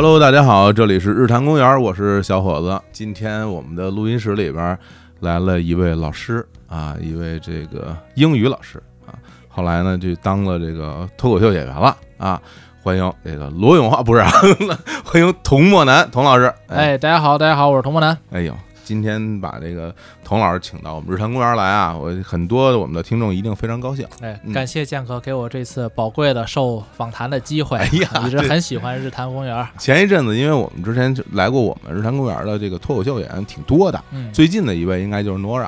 [0.00, 2.80] Hello，大家好，这里是日坛公园，我是小伙子。
[2.92, 4.78] 今天我们的录音室里边
[5.18, 12.40] 来了一位老师啊，一位这个英语老师啊，后来呢就当了这个脱口秀演员了啊。
[12.80, 14.30] 欢迎这个罗永浩，不是啊，
[15.04, 16.54] 欢迎童墨南童老师。
[16.68, 18.16] 哎，大家好，大家好，我是童墨南。
[18.30, 18.54] 哎呦。
[18.84, 19.94] 今天把这个
[20.28, 24.06] 童老师请到我们日坛公园来啊，我很多我们的听众一定非常高兴。
[24.20, 27.78] 哎，感谢剑哥给我这次宝贵的受访谈的机会。
[27.78, 29.66] 哎呀， 一直很喜欢日坛公园。
[29.78, 33.98] 前一阵子，因为我们之前来过我们日坛公园的这个脱口秀演员挺多的，
[34.30, 35.62] 最近的一位应该就是 Nora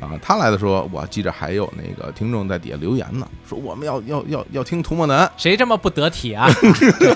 [0.00, 0.18] 啊。
[0.22, 6.48] 他来的时候，我记着还有那个听众在底下留言呢，说我们要要要要听涂墨南，谁这么不得体啊？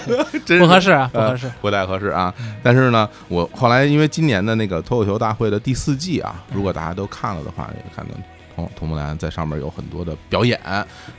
[0.60, 2.34] 不合适啊，不合适，不太合适啊。
[2.62, 5.50] 但是呢，我后来因为今年的那个脱口秀大会。
[5.50, 8.14] 的第四季啊，如果大家都看了的话，也看到
[8.54, 10.60] 童童木兰在上面有很多的表演，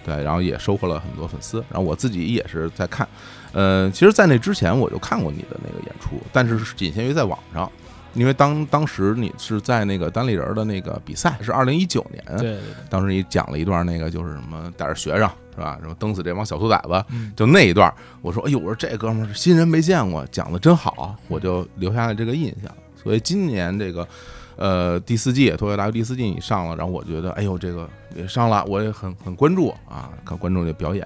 [0.05, 1.63] 对，然后也收获了很多粉丝。
[1.69, 3.07] 然后我自己也是在看，
[3.53, 7.71] 呃，其实，在那之前我就看过你的那个演出，但是仅限于在网上，
[8.13, 17.03] 因为当当时你是在那个单立人的那个比赛，是二零一九年，对，当时你讲了一段那个就是什么带着学生是吧，什么蹬死这帮小兔崽子，
[17.35, 17.91] 就那一段，
[18.21, 22.71] 我说，哎呦，我说这哥们儿新人没见过，讲的真好，我就留下了这个印象。
[23.01, 24.07] 所以今年这个，
[24.55, 31.05] 呃，第四季脱口秀大会第四季你上了，然后我觉得，哎呦，这个也上了，我也很很关注啊，看观众的表演。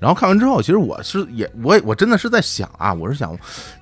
[0.00, 3.34] 然后看完之后，其实我是也，我我真的是在想啊，我是想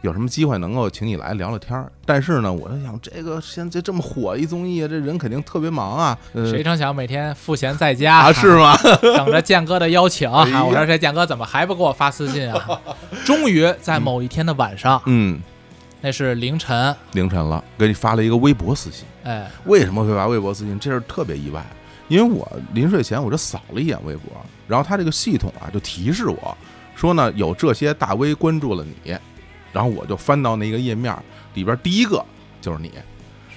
[0.02, 1.90] 有什么机会能够请你来聊聊天儿。
[2.04, 6.16] 但是呢，我在想，这个现在这么火一综艺，这人肯定特别忙啊。
[6.32, 8.76] 谁成想每天赋闲在家是吗？
[9.16, 10.30] 等着建哥的邀请。
[10.30, 12.80] 我说这建哥怎么还不给我发私信啊？
[13.24, 15.40] 终于在某一天的晚上，嗯。
[16.04, 19.06] 那是凌晨，凌晨了，给你发了一个微博私信。
[19.22, 20.76] 哎，为什么会发微博私信？
[20.80, 21.64] 这是特别意外，
[22.08, 24.32] 因为我临睡前我就扫了一眼微博，
[24.66, 26.56] 然后他这个系统啊就提示我
[26.96, 29.16] 说呢，有这些大 V 关注了你，
[29.72, 31.16] 然后我就翻到那个页面
[31.54, 32.24] 里边，第一个
[32.60, 32.90] 就是你，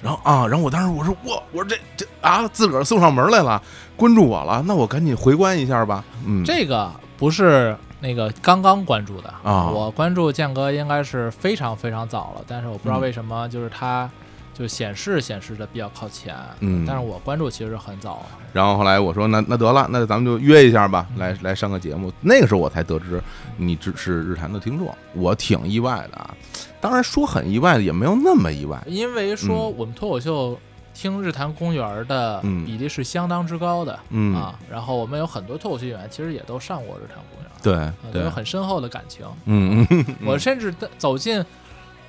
[0.00, 3.60] 然后啊，然后我当时我说我我说这这啊，自个儿送上门来了，
[3.96, 6.04] 关注我了，那我赶紧回关一下吧。
[6.24, 7.76] 嗯，这个不是。
[7.98, 14.08] 那个刚刚关注的啊，我关注建哥应该是非常非常早了，但是我不知道为什么，就是他
[14.52, 18.26] 就显示显示的比较靠前，嗯，但是我关注其实很早。
[18.52, 22.12] 然后后来我说那那得了，那咱们就约一下吧，来来上个节目。
[22.20, 23.20] 那个时候我才得知
[23.56, 26.36] 你只是日坛的听众，我挺意外的啊。
[26.82, 30.56] 当然说很意外的也没有那么意外，因为说我们脱口秀。
[30.96, 33.92] 听日坛公园的比例是相当之高的
[34.34, 39.26] 啊，然后我们有很多脱口秀演员其实也都上过日坛公园，对，有很深厚的感情。
[39.44, 41.44] 嗯嗯，我甚至走进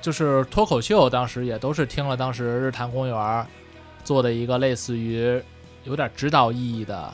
[0.00, 3.46] 就是脱口秀，当时也都是听了当时日坛公园
[4.02, 5.42] 做的一个类似于
[5.84, 7.12] 有点指导意义的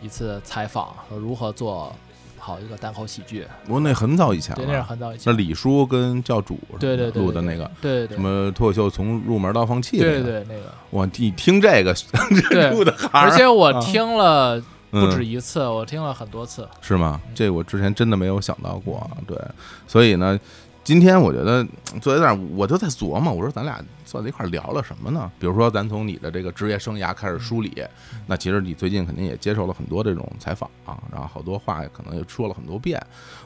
[0.00, 1.92] 一次采访，和如何做。
[2.40, 5.32] 好一个单口喜剧，不过那很早以前了，那是很早以前。
[5.32, 10.72] 那李叔跟教主对对录的那个，对对什么脱口秀从入门到放弃，对对那个。
[10.88, 11.94] 我你听这个
[12.72, 17.20] 录的，而且我听了不止一次，我听了很多次，是吗？
[17.34, 19.38] 这我之前真的没有想到过，对，
[19.86, 20.40] 所以呢。
[20.90, 21.64] 今天我觉得
[22.02, 25.30] 坐在那儿，我就在琢磨，我说咱俩坐在一块儿聊了什么呢？
[25.38, 27.80] 比如说，咱从你的这个职业生涯开始梳理，
[28.26, 33.00] 那其实你最近肯定也接受了很多这种采访啊，然后好多话可能也说了很多遍，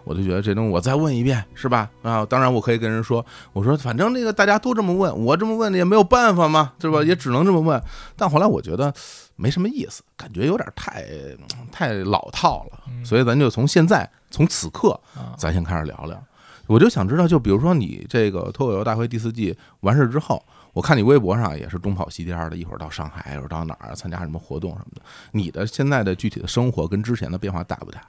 [0.05, 1.91] 我就觉得这东西我再问一遍，是吧？
[2.01, 3.23] 啊，当然我可以跟人说，
[3.53, 7.03] 我说反正这个大家都这么问，我这么问也没有办法嘛，对吧？
[7.03, 7.79] 也只能这么问。
[8.17, 8.91] 但后来我觉得
[9.37, 11.05] 没什么意思，感觉有点太
[11.71, 14.99] 太老套了，所以咱就从现在从此刻，
[15.37, 16.19] 咱先开始聊聊。
[16.67, 20.43] 我就想知道，就比如说你这个脱口秀大会第四季完事之后，
[20.73, 25.03] 我看你微博上也是东跑西颠的，一会儿到上海，一会儿到哪儿参加什么活动什么的。
[25.33, 28.01] 你的现在的具体的生活跟之前的变化大不大？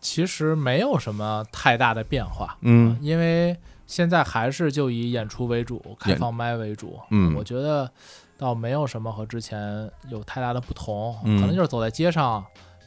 [0.00, 3.56] 其实没有什么太大的变化，嗯，因为
[3.86, 7.90] 现在还是就以演出为主，开放麦为主，嗯，我觉得
[8.36, 12.44] 倒没有什么和之前有太大的不同，可能就是走在街上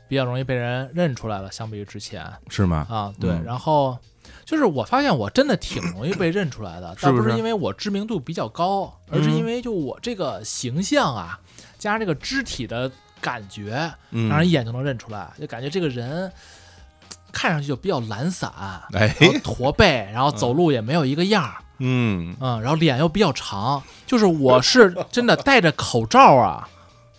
[0.07, 2.85] 比较容易被人认出来了，相比于之前，是吗？
[2.89, 3.97] 啊，对，然后。
[4.45, 11.39] 就是我发现我真的挺容易被认出来的， 倒不是因为我知名度比较高，而是因为就我这个形象啊，
[11.77, 16.31] 加上这个肢体的感觉，让人一眼就能认出来，就感觉这个人
[17.31, 18.51] 看上去就比较懒散，
[18.93, 19.07] 哎，
[19.43, 22.35] 驼背，然后走路也没有一个样儿，嗯。
[22.39, 26.67] 嗯，然后脸又比较长，就是我是真的戴着口罩啊。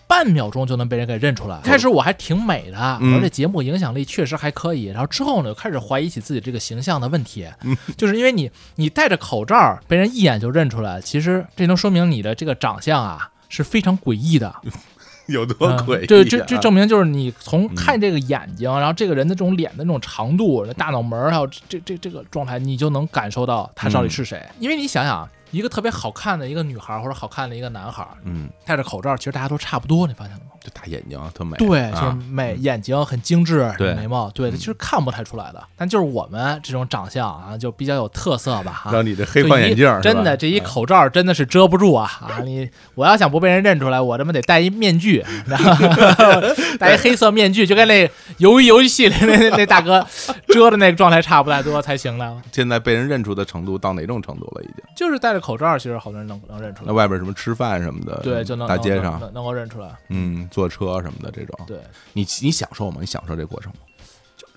[0.09, 1.61] 半秒钟就能被人给认出来。
[1.63, 4.87] 开始我还挺美的，而且节目影响力确实还可以。
[4.87, 7.47] 然后之后呢，就开始怀疑起自己这个形象的问题，
[7.97, 11.01] 就是因为你你戴着口罩，被人一眼就认出来。
[11.01, 14.53] 其实这能说明你的这个长相啊是非常诡异的。
[15.29, 24.43] 有多诡异、啊这这这证明就是你从看这个眼睛，然后这个人的这种脸的那种长度、大脑门儿，还有这这这个状态，你就能感受到他到底是谁。
[24.59, 30.53] 因为你想想，一个特别好看的一个女孩或者好看的一个男孩，嗯，戴着口罩，其实大家都差不多，你发现了吗？
[30.61, 35.65] 就大眼睛特美，对，就是啊美，眼睛很精致，对眉毛，对，其实看不太出来的。
[35.77, 38.93] 但就是我们这种长相啊，就比较有特色吧，啊。
[38.93, 42.41] 让你这黑框眼镜真的，这一口罩真的是遮不住啊啊！
[42.45, 45.25] 你我要想不被人认出来，我他妈得戴一面具，
[46.79, 50.05] 戴一黑色面具，就跟那鱿鱼游戏里那那那大哥
[50.49, 52.37] 遮的那个状态差不太多才行了。
[52.53, 54.63] 现在被人认出的程度到哪种程度了？
[54.63, 54.75] 已经？
[54.97, 56.87] 就是戴着口罩，其实好多人能能认出来。
[56.87, 59.91] 那外边什么吃饭什么的，对，就能大街上，能够认出来。
[60.09, 61.79] 嗯，坐车什么的这种，对，
[62.13, 62.97] 你你享受吗？
[63.01, 63.79] 你享受这过程吗？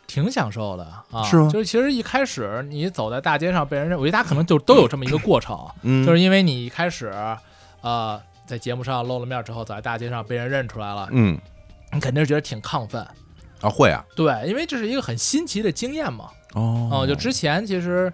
[0.07, 7.13] 挺享受的啊，是吗就是其实一开始你走在大街上被人认，我觉得大家可能就都有这么一个过程，嗯，就是因为你一开始，
[7.80, 11.39] 呃，在节目上露了面之后，走在大街上被人认出来了，嗯
[11.94, 13.01] 你肯定是觉得挺亢奋。
[13.62, 16.25] 啊会啊，对，因为这是一个很新奇的经验嘛。
[16.56, 18.12] 哦嗯，就之前其实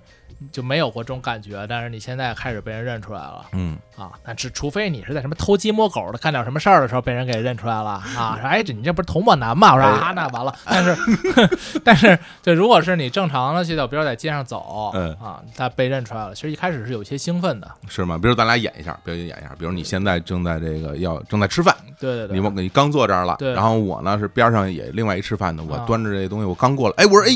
[0.51, 4.11] 就没有过这种感觉，但是你现在开始被人认出来了嗯啊。
[4.23, 9.73] 那只除非你是在什么偷鸡摸狗的干点什么事儿的时候被人给认出来了啊， 说哎这你这不是童漠男吗？
[9.73, 10.53] 我说啊那完了。
[10.65, 10.95] 但是
[11.83, 17.69] 但是对，如果是你正常的去到，比如在街上走，嗯啊，他被认出来了，其实一开始是有些兴奋的。
[17.87, 18.17] 是吗？
[18.17, 27.31] 比如咱俩演一下，表演演一下，比如你现在正在这个要正在吃饭，对对对，你你刚坐这儿了，对然后我呢是边上也另外一吃饭的，我啊端着这东西我刚过来，哎，我说哎，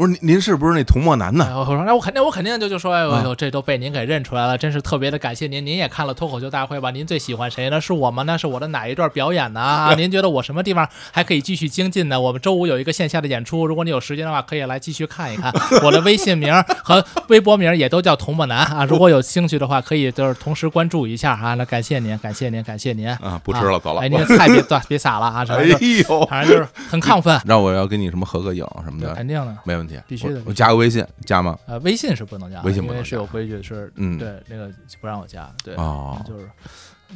[0.00, 1.58] 我说您您是不是那童漠男哎呢？
[1.58, 5.64] 我说那我肯定我肯定就就说哎呦啊呦这都被您给认出来了，真是特别的感谢您。
[5.66, 6.90] 您也看了脱口秀大会吧？
[6.90, 7.78] 您最喜欢谁呢？
[7.78, 8.22] 是我吗？
[8.22, 9.60] 那是我的哪一段表演呢？
[9.60, 12.18] 啊， 您觉得我什么地方还可以继续精进呢？
[12.18, 15.52] 我们周五有一个线下的演出，如果你有时间的话，可以来继续看一看。
[15.84, 16.50] 我的微信名
[16.82, 21.52] 和微博名也都叫童墨男啊，如果有兴趣的话，可以就是同时关注一下啊。
[21.52, 23.06] 那感谢您，感谢您，感谢您。
[23.16, 24.00] 啊，不吃了，走了。
[24.00, 25.64] 哎， 您的菜别别撒了啊，反哎
[26.08, 29.54] 呦，反正就是很亢奋，让我要跟你什么合个影什么的，肯定的。
[29.64, 31.58] 没问题，必须的我我加个微信，加吗？
[31.66, 34.70] 呃，微信是不能加，微信不能因为是有规矩，是嗯对那个
[35.00, 36.48] 不让我加，对，哦就是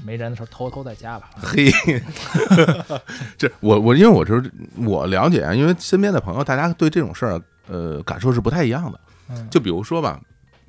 [0.05, 1.31] 没人的时候偷偷再加吧。
[1.37, 1.71] 嘿，
[3.39, 8.99] 这我我因为我就是我了解啊，因为身边的朋友，大家对这种事儿呃感受是不太一样的。
[9.31, 10.21] 嗯，就比如说吧，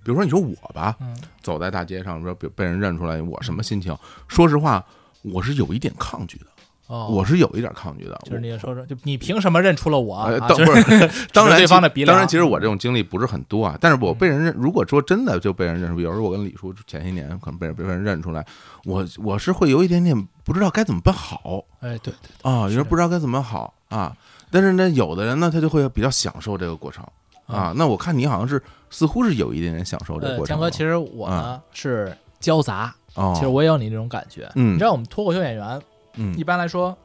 [0.03, 3.95] 比如说你说我吧，嗯走在大街上说被被人认出来，我什么心情？
[4.27, 4.85] 说实话，
[5.23, 6.45] 我是有一点抗拒的，
[6.87, 8.19] 哦，我是有一点抗拒的。
[8.25, 10.29] 就是你说说，就你凭什么认出了我？
[10.41, 13.77] 当不是， 当然对，方的鼻梁当然，其实我这种经历不是很多啊。
[13.81, 18.45] 但是我被人嗯认，如果说真的就被人认出，比如说我跟李叔前些年可能被人被人认出来，
[18.83, 24.15] 我我是会有一点点不知道该怎么办好哎，对对，啊，有是人不知道该怎么好啊。
[24.51, 27.03] 但是呢，有的人呢，他就会比较享受这个过程
[27.47, 27.73] 啊。
[27.75, 30.59] 那我看你好像是似乎是有一点点享受这个呃，过程的。
[30.59, 34.49] 江哥，其实我呢是交杂，哦，其实我也有你这种感觉。
[34.55, 35.81] 嗯你知道我们脱口秀演员
[36.15, 36.97] 嗯一般来说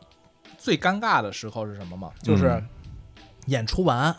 [0.59, 2.11] 最尴尬的时候是什么吗？
[2.23, 2.69] 就是嗯
[3.47, 4.15] 演出完，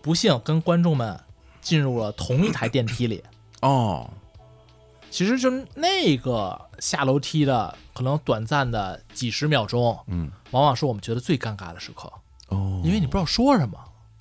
[0.00, 1.18] 不幸跟观众们
[1.60, 3.22] 进入了同一台电梯里。
[3.60, 4.08] 哦，
[5.10, 12.10] 其实就那个下楼梯的可能短暂的几十秒钟，嗯往往是我们觉得最尴尬的时刻，
[12.48, 13.78] 哦，因为你不知道说什么。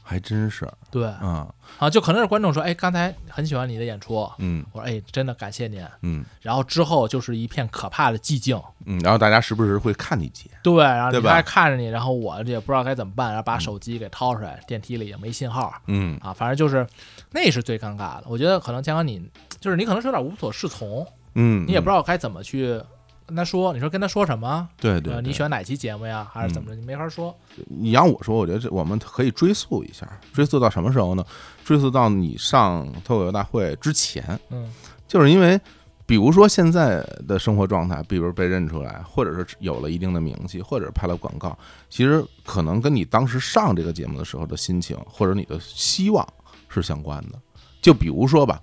[0.07, 0.69] 还真是。
[0.91, 1.47] 对啊，
[1.79, 4.63] 啊，就可能是观众说，哎，刚才很喜欢你的演出，嗯。
[4.71, 5.83] 我说，哎，真的感谢您。
[6.03, 6.23] 嗯。
[6.41, 16.17] 然后之后就是一片可怕的寂静，嗯，然后大家时不时会看你几眼，对，然后对吧你还看着你，然后我也不知道该怎么办，然后把手机给掏出来，电梯里也没信号嗯。
[16.21, 16.85] 啊，反正就是
[17.31, 18.25] 那是最尴尬的。
[18.27, 19.27] 我觉得可能江哥你
[19.59, 22.79] 就是你可能是有点无所适从，嗯，你也不知道，道该怎么去
[23.25, 24.67] 跟他说，你说跟他说什么？
[24.77, 26.27] 对对，呃，你选哪期节目呀？
[26.31, 26.75] 还是怎么着？
[26.75, 27.35] 你没法说。
[27.67, 31.25] 你让我说，我觉得这我们可以追溯一下，追溯到什么时候呢？
[31.63, 34.71] 追溯到你上脱口秀大会之前，嗯
[35.07, 35.59] 就是因为，
[36.05, 41.57] 比如说现在的生活状态，比如被认出来，或者是有了一定的名气，或者是拍了广告，
[41.89, 46.27] 其实可能跟你当时上这个节目的时候的心情，或者你的希望
[46.69, 47.39] 是相关的。
[47.81, 48.59] 就比如说吧，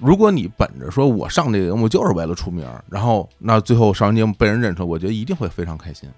[0.00, 6.08] 如果你本着说我上这个节目就是为了出名，然后那最后上完节目被人认出来，我觉得一定会非常开心。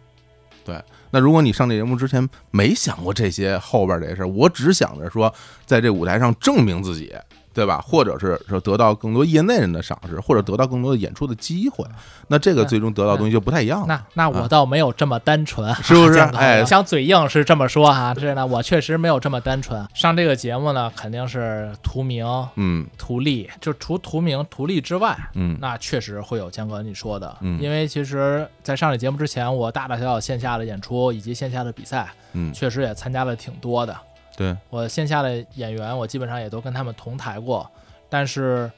[0.64, 5.32] 对，那如果你上这节目之前没想过这些后边这些事儿，我只想着说
[5.66, 7.12] 在这舞台上证明自己，
[7.52, 7.80] 对吧？
[7.86, 11.84] 或者是说得到更多业内人的赏识，或者得到更多的演出的机会，
[12.28, 13.86] 那这个最终得到的东西就不太一样了。
[13.86, 16.18] 那那我倒没有这么单纯， 啊是不是？
[16.18, 16.60] 哎。
[16.60, 19.86] 我想嘴硬是这么说哈，这呢我确实没有这么单纯。
[19.94, 22.86] 上这个节目呢，肯定是图名、嗯。
[22.96, 25.56] 图利，就除图名、图利之外，嗯。
[25.60, 27.60] 那确实会有江哥你说的，嗯。
[27.60, 33.96] 因为其实，在上这节目之前，我大大小小线下的演出以及线下的比赛，嗯，确实也参加了挺多的。
[34.36, 37.70] 对，我线下的演员，我基本上也都跟他们同台过，
[38.08, 38.70] 但是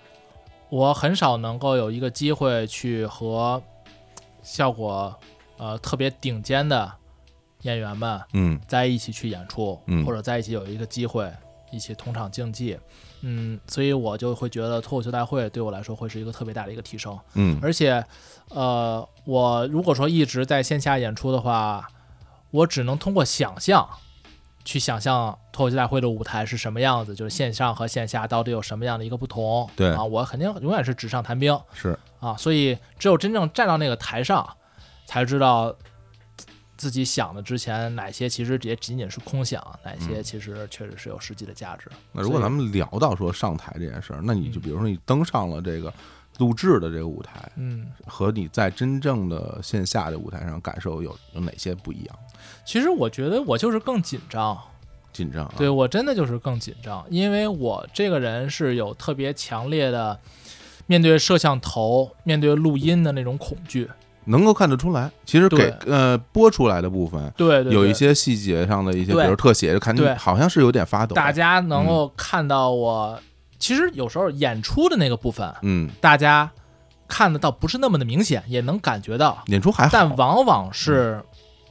[0.69, 3.63] 我很少能够有一个机会去和
[4.43, 5.15] 效果
[5.57, 6.91] 呃特别顶尖的
[7.63, 8.61] 演员们嗯。
[8.67, 10.05] 在一起去演出，嗯。
[10.05, 11.31] 或者在一起有一个机会
[11.71, 12.79] 一起同场竞技，
[13.23, 17.19] 嗯，所以我就会觉得脱口秀大会对我来说会是一个特别大的一个提升。
[17.35, 17.59] 嗯。
[17.63, 18.05] 而且，
[18.51, 21.89] 呃，我如果说一直在线下演出的话，
[22.51, 23.89] 我只能通过想象
[24.65, 29.69] 去想象脱口秀大会的舞台是什么样子，就是线上和线下到底有什么样的一个不同。
[29.77, 34.49] 对啊，我肯定永远是纸上谈兵是啊，所以只有真正站到那个台上，
[35.07, 35.75] 才知道。
[36.77, 41.89] 自己想的之前哪些其实也仅仅是空想，哪些其实确实是有实际的价值。
[42.13, 45.91] 那如果咱们聊到说上台这件事儿，那你就比如说你登上了这个
[46.39, 52.19] 录制的这个舞台，嗯，和你在真正的线下的舞台上感受有有哪些不一样？
[52.65, 54.59] 其实我觉得我就是更紧张，
[55.13, 60.19] 紧张啊，对我真的就是更紧张，因为我这个人是有特别强烈的
[60.87, 63.89] 面对摄像头、面对录音的那种恐惧。
[64.27, 65.11] 能够看得出来。
[65.27, 70.15] 其实给呃播出来的部分对对对，有一些细节上的一些，比如特写，看对。
[70.15, 71.15] 好像是有点发抖。
[71.15, 73.21] 大家能够看到我，
[73.59, 76.51] 其实有时候演出的那个部分，嗯，大家
[77.07, 81.23] 看得到不是那么的明显，也能感觉到，演出还好，但往往是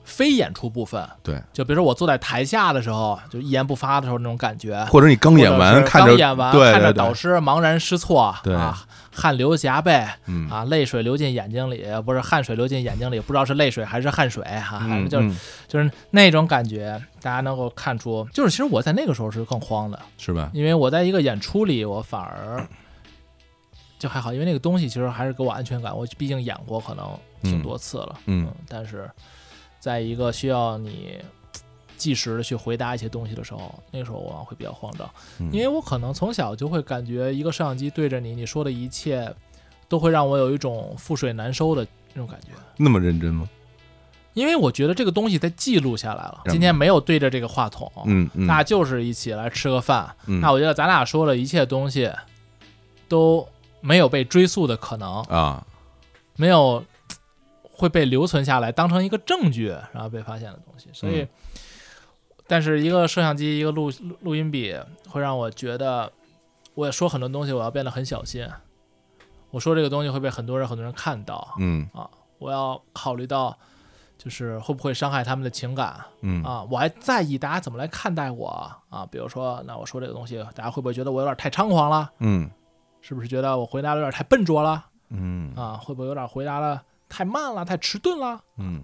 [0.03, 1.07] 非演出部分。
[1.21, 8.53] 对，就比如说我坐在台下的时候，就一言不发的时候那种感觉，或者你刚演完，刚演完，看着导，师茫然失措，对。
[8.53, 10.49] 啊，汗流浃背，嗯。
[10.49, 14.79] 啊，泪水流进眼睛里，不是汗水流进眼睛里，不知道是泪水还是汗水哈、
[15.09, 15.37] 就是、嗯。
[15.67, 20.49] 就是那种感觉，大家能够看出，就是其实我在那个时候是更慌的，是吧？
[20.53, 22.65] 因为我在一个演出里，我反而
[23.97, 27.07] 就还好，因为那个东西其实还是给我安全感，我毕竟演过可能
[27.41, 29.09] 挺多次了，嗯但是
[29.83, 31.17] 在一个需要你。
[31.95, 35.09] 计时的去回答一些东西的时候，那个时候我往往会比较慌张，
[35.39, 39.33] 嗯因为我可能从小就会感觉一个摄像机对着你，你说的一切
[39.87, 42.47] 都会让我有一种覆水难收的那种感觉。
[42.75, 43.47] 那么认真吗？
[44.33, 50.13] 因为我觉得这个东西在记录下来了，嗯今天没有对着这个话筒，嗯嗯，那就是一起来吃个饭。
[50.25, 52.11] 嗯那我觉得咱俩说的一切东西
[53.07, 53.47] 都
[53.79, 55.65] 没有被追溯的可能，啊，
[56.35, 56.83] 没有
[57.75, 60.89] 会被留存下来当成一个证据，然后被发现的东西。
[60.93, 61.29] 所以，嗯
[62.45, 64.75] 但是一个摄像机，一个录录录音笔，
[65.07, 66.11] 会让我觉得，
[66.75, 68.45] 我说很多东西我要变得很小心。
[69.49, 71.87] 我说这个东西会被很多人很多人看到，嗯
[72.39, 73.57] 我要考虑到，
[74.17, 76.61] 就是会不会伤害他们的情感嗯啊？
[76.69, 78.49] 我还在意大家怎么来看待我
[78.89, 79.07] 啊？
[79.09, 82.11] 比如说，那我说这个东西，大家会不会觉得我有点太猖狂了？
[82.19, 82.51] 嗯
[82.99, 85.77] 是不是觉得我回答的有点太笨拙了嗯啊？
[85.77, 88.41] 会不会有点回答的太慢了、太迟钝了？
[88.57, 88.81] 嗯。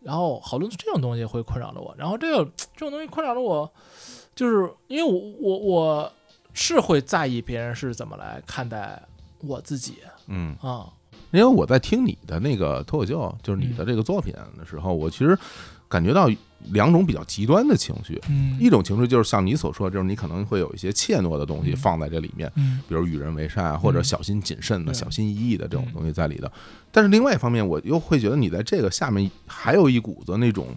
[0.00, 2.44] 然后好多这种东西会困扰着我，然后这个
[2.76, 3.72] 这种东西困扰着我，
[4.34, 6.12] 就是因为我我我
[6.52, 9.02] 是会在意别人是怎么来看待
[9.40, 9.98] 我自己。
[10.26, 10.92] 嗯，啊，
[11.30, 15.38] 因为我在听你的那个脱口秀，就是你的这个作品的时候，我其实
[15.88, 16.28] 感觉到
[16.72, 18.20] 两种比较极端的情绪。
[18.28, 18.56] 嗯。
[18.60, 21.76] 一种情绪就是像你所说，就是你可能会有一些怯懦的东西嗯。
[21.76, 22.80] 放在这里面，嗯。
[22.88, 24.04] 比如与人为善啊，或者嗯。
[24.04, 24.98] 小心谨慎的、对。
[24.98, 26.48] 小心翼翼的这种嗯东西在里头。
[26.90, 30.68] 但是另外一方面，我又会觉得你在这个下面还有一股子那种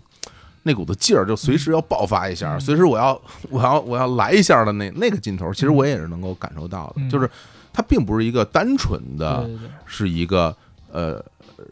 [0.63, 2.60] 那股子劲儿，就随时要爆发一下，嗯。
[2.60, 7.10] 随时我要我要我要来一下的那那个劲头，其实我也是能够感受到的，嗯。
[7.10, 7.29] 就是
[7.72, 9.70] 它并不是一个单纯的对对对。
[9.86, 10.56] 是一个
[10.91, 11.24] 呃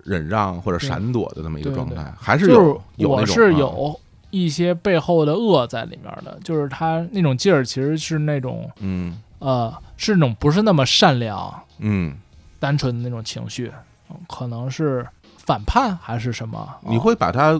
[0.03, 2.57] 忍让或者闪躲的这么一个状态，还是就是
[2.97, 3.57] 有有那种我是啊。
[3.57, 3.99] 有
[4.43, 12.15] 一些背后的恶在里面的，就是他那种劲儿其实是那种嗯呃是那种不是那么善良、嗯，
[12.59, 13.71] 单纯的那种情绪，
[14.09, 15.05] 嗯可能是
[15.37, 16.67] 反叛还是什么？
[16.81, 17.59] 你哦会把它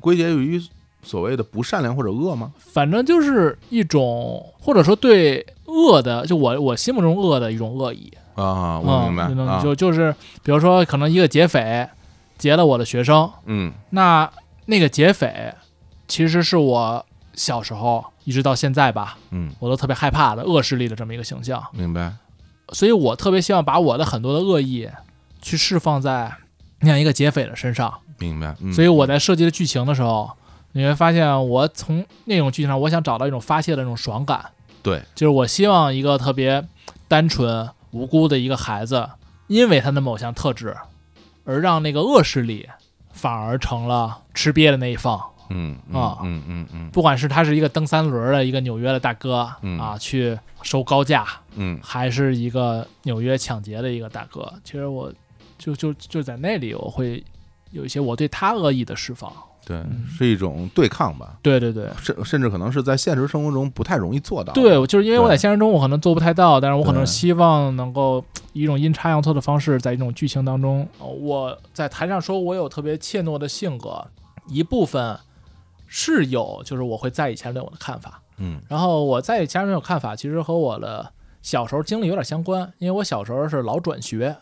[0.00, 0.60] 归结于
[1.02, 2.52] 所谓的不善良或者恶吗？
[2.58, 8.12] 反正就是一种或者说对恶的，就我我心目中恶的一种恶意。
[8.34, 11.88] 啊，我明白就就是比如说可能一个劫匪
[12.36, 14.30] 劫了我的学生，嗯那
[14.66, 15.54] 那个劫匪
[16.08, 22.12] 其实是我小时候一直到现在吧，嗯，我都特别害怕的恶势力的这么一个形象，明白，
[22.72, 24.88] 所以我特别希望把我的很多的恶意
[25.42, 26.32] 去释放在
[26.80, 27.92] 那样一个劫匪的身上。
[28.18, 30.30] 明白，嗯所以我在设计的剧情的时候，
[30.72, 36.66] 你会发现我从那种剧情上，我想找到一种发泄的那种爽感，对，就是我希望一个特别
[37.08, 39.10] 单纯无辜的一个孩子，
[39.48, 40.74] 因为他的某项特质，
[41.44, 42.68] 而让那个恶势力
[43.12, 45.22] 反而成了吃瘪的那一方。
[45.50, 46.90] 嗯啊嗯嗯嗯。
[46.90, 49.78] 不管是他是一个蹬三轮的一个纽约的大哥、嗯。
[49.78, 51.78] 啊，去收高价，嗯。
[51.82, 55.12] 还是一个纽约抢劫的一个大哥，其实我
[55.58, 57.22] 就就就在那里，我会
[57.70, 59.32] 有一些我对他恶意的释放。
[59.64, 60.06] 对，嗯。
[60.16, 61.88] 是一种对抗吧，对对对。
[62.00, 64.52] 甚甚至可能是在现实生活中不太容易做到。
[64.52, 74.06] 对，就是因为我在现实中我可能做不太到，但是我可能希望能够以一种阴差阳错的方式，在一种剧情当中，呃我在台上说我有特别怯懦的性格，
[74.46, 75.18] 一部分
[75.86, 78.60] 是有，就是我会在意其他人对我的看法，嗯。
[78.68, 81.12] 然后我在意其他人有看法，其实和我的
[81.42, 84.36] 小时候经历有点相关，因为我小时候是老转学，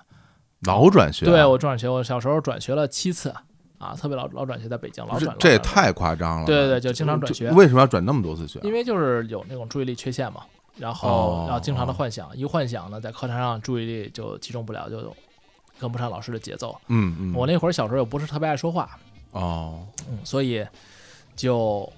[0.63, 3.35] 老转学啊，对我转学，我小时候转学了七次
[3.79, 6.47] 啊，特别老老转学，在北京老转，这也太夸张了。
[6.47, 8.63] 对对对，就经常转学，为什么要转那么多次学啊？
[8.65, 10.41] 因为就是有那种注意力缺陷嘛，
[10.79, 10.95] 然哦。
[10.95, 15.15] 后然后经常的幻想，一幻想呢，在课堂上注意力就集中不了，就
[15.79, 16.75] 跟不上老师的节奏。
[16.89, 18.89] 嗯嗯，我那会儿小时候又不是特别爱说话，
[19.33, 20.65] 哦，嗯，所以
[21.37, 21.91] 就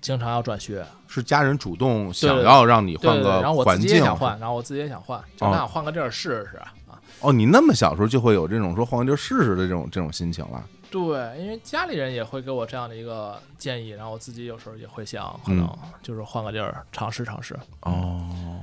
[0.00, 0.84] 经常要转学。
[1.06, 6.72] 是家人主动想要让你换对对对，然个后我自己环境也想换，然后我自己也想换，就哦那想换个地儿试试啊。
[7.20, 10.62] 哦，你那么小时候就会有这种说换个地儿试试的这种这种心情了。
[10.90, 11.00] 对，
[11.40, 17.56] 因为家里人也会给我这样的一个建议，然后我自己有时候也会想，可嗯能就是换个地儿尝试尝试。
[17.82, 18.60] 哦，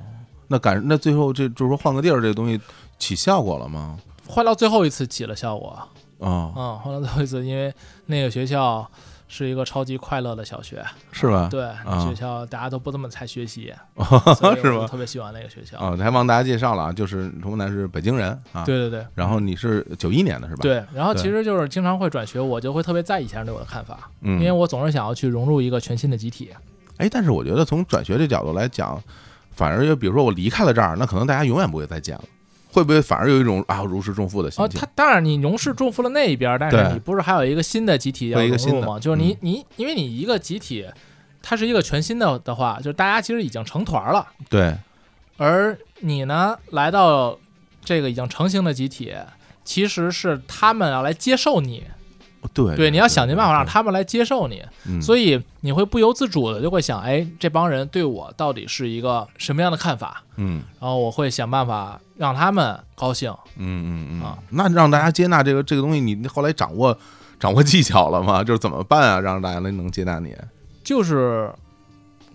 [0.48, 2.60] 那感那最后这就是说换个地儿这个东西
[3.00, 3.98] 起效果了吗？
[4.28, 5.78] 换到最后一次起了效果，
[6.18, 7.74] 哦，嗯，换到最后一次，因为
[8.06, 8.90] 那个学校
[9.34, 10.84] 是一个超级快乐的小学，
[11.14, 11.48] 是吧？
[11.50, 13.74] 对，啊学校大家都不怎么太学习，
[14.62, 14.80] 是吗？
[14.82, 15.78] 我特别喜欢那个学校。
[15.78, 26.50] 啊，还忘大家介绍了啊，就是童楠是北京人啊，对对对然后你是九一年的是吧？，对，然后其实就是经常会转学，我就会特别在意其他人对我的看法，嗯，因为我总是想要去融入一个全新的集体。
[26.98, 29.02] 哎，但是我觉得从转学这角度来讲，
[29.52, 32.24] 反而就比如说我离开了这儿，那可能大家永远不会再见了，
[32.72, 34.80] 会不会反而有一种啊如释重负的心哦，情？
[34.80, 39.00] 他当然你如释重负了那一边，但是你不是还有一个新的集体要融入吗？
[39.00, 40.88] 就是你嗯你因为你一个集体，
[41.42, 44.76] 它是一个全新的的话，就是大家其实已经成团了，对，
[45.38, 47.38] 而你呢来到
[47.84, 49.14] 这个已经成型的集体，
[49.64, 51.84] 其实是他们要来接受你，
[52.54, 60.24] 对对，你要想尽办法让他们来接受你，嗯所以你会不由自主的就会想，哎，这帮人对我到底是一个什么样的看法？
[60.38, 63.32] 嗯然后我会想办法让他们高兴。
[63.58, 66.98] 嗯嗯嗯啊那让大家接纳这个这个东西，你后来掌握
[67.40, 68.44] 掌握技巧了吗？
[68.44, 70.36] 就是怎么办啊，让大家能能接纳你？
[70.84, 71.52] 就是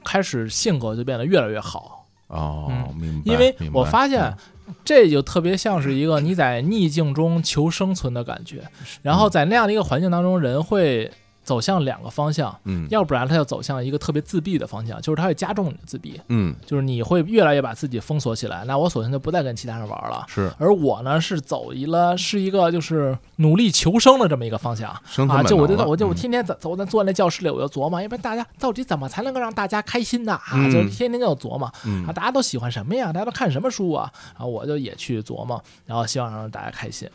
[0.05, 3.33] 开始性格就变得越来越好，哦，嗯明白。
[3.33, 4.37] 因为我发现嗯
[4.85, 8.63] 这就特别像是一个你在逆境中求生存的感觉。
[9.03, 11.11] 然后在那样的一个环境当中，人会
[11.47, 18.65] 走向两个方向，嗯要不然他就走向一个特别自闭的方向，就是他会加重你的自闭，嗯就是你会越来越把自己封锁起来。
[18.65, 20.27] 那我索性就不再跟其他人玩了。
[20.27, 24.91] 是而我呢，是走一了，是一个就是努力求生的这么一个方向
[25.29, 25.43] 啊！
[25.45, 30.33] 就我就我就天天在走在坐在那教室里，我就琢磨，要不然大家到底怎么才能够让大家开心呢？
[30.33, 33.13] 啊，嗯就天天就琢磨嗯啊，大家都喜欢什么呀？
[33.13, 34.11] 大家都看什么书啊？
[34.35, 37.09] 然后我就也去琢磨，然后希望让大家开心。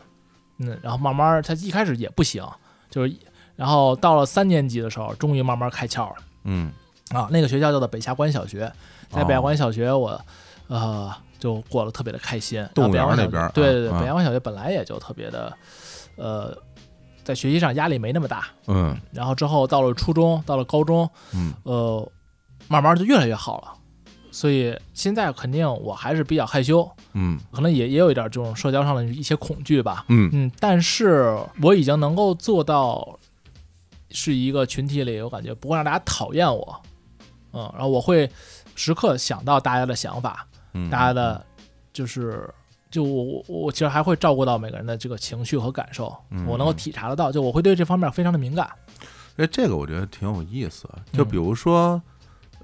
[0.58, 2.42] 嗯，然后慢慢儿他一开始也不行，
[2.88, 3.14] 就是
[3.56, 6.16] 然后到了三年级的时候，终于慢慢开窍了。
[6.44, 6.72] 嗯
[7.10, 8.72] 啊，那个学校叫做北下关小学，
[9.10, 10.20] 在北峡哦关小学我，
[10.68, 12.66] 呃，就过得特别的开心。
[12.74, 15.52] 动物园那边对对对，啊北峡关小学本来也就特别的，
[16.16, 16.56] 呃，
[17.22, 18.46] 在学习上压力没那么大。
[18.66, 22.10] 嗯然后之后到了初中，到了高中，嗯呃，
[22.68, 23.74] 慢慢就越来越好了。
[24.30, 30.06] 所以现在肯定我还是比较害羞，嗯可能也也有一点这种社交上的一些恐惧吧。
[30.08, 33.18] 嗯嗯，但是我已经能够做到，
[34.12, 36.82] 是一个群体里，我感觉不会让大家讨厌我，
[37.52, 38.30] 嗯，然后我会
[38.74, 41.44] 时刻想到大家的想法，嗯，大家的，
[41.92, 42.48] 就是，
[42.90, 48.70] 就我我我其实还会照顾到每个人的这个情绪和感受，嗯我能够体察得到，就我会对这方面非常的敏感，
[49.36, 50.88] 哎，这个我觉得挺有意思。
[51.12, 51.28] 就嗯。
[51.28, 52.00] 比如说，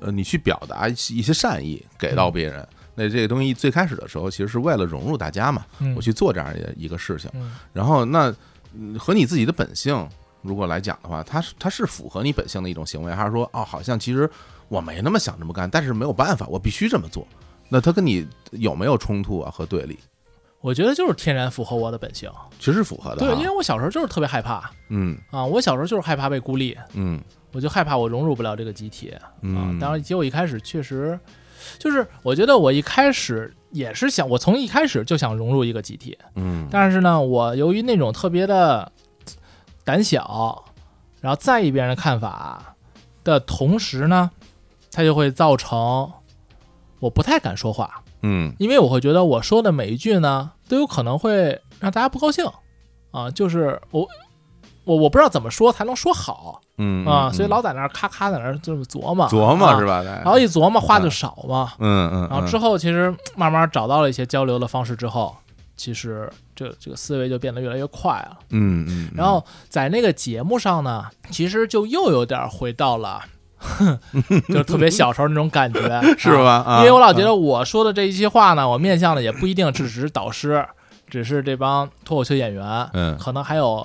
[0.00, 7.30] 呃，你去表达一些善意给到别人，那这个东西最开始的时候，其实是为了融入大家嘛，嗯，我去做这样的一个事情。
[7.34, 7.54] 嗯。
[7.72, 8.34] 然后那
[8.74, 10.06] 嗯和你自己的本性
[10.42, 14.28] 如果来讲的话，它是它是符合你本性的一种行为，还是说哦，好像其实
[14.68, 17.26] 我没那么想这么干，但是没有办法，我必须这么做？
[17.68, 19.98] 那它跟你有没有冲突啊和对立？
[20.60, 24.70] 我觉得就是天然符合我的本性，其实符合的对，因为我小时候就是特别害怕。
[24.88, 25.16] 嗯。
[25.30, 27.20] 啊，我小时候就是害怕被孤立，嗯。
[27.52, 31.18] 我就害怕我融入不了这个集体，啊嗯，，当然，结果一开始确实，
[31.78, 36.68] 就是我觉得我一开始也是想，我从一开始就想融入一个集体，嗯。
[36.70, 38.90] 但是呢，我由于那种特别的
[39.88, 40.62] 胆小，
[41.22, 42.62] 然后在意别人的看法
[43.24, 44.30] 的同时呢，
[44.92, 46.12] 它就会造成
[47.00, 48.54] 我不太敢说话，嗯。
[48.58, 52.44] 因为我会觉得我说的每一句呢，都有可能会让大家不高兴。
[53.12, 54.06] 啊，就是我。
[54.84, 56.62] 我我不知道怎么说才能说好。
[56.78, 59.28] 嗯啊，嗯所以老在那儿咔咔在那儿就是琢磨。
[59.28, 60.02] 琢磨啊是吧？
[60.02, 65.36] 然后一琢磨话就少嘛，嗯嗯，然后之后其实慢慢找到了一些交流的方式之后，
[65.78, 68.38] 其实这这个思维就变得越来越快了。
[68.50, 73.22] 嗯嗯，然后在那个节目上呢，其实就又有点回到了。
[74.48, 75.80] 就特别小时候那种感觉，
[76.16, 76.78] 是吧？
[76.78, 80.64] 因为我老觉得我说的这一些话呢，我面向的也不一定只是导师，
[81.08, 83.84] 只是这帮脱口秀演员，嗯，可能还有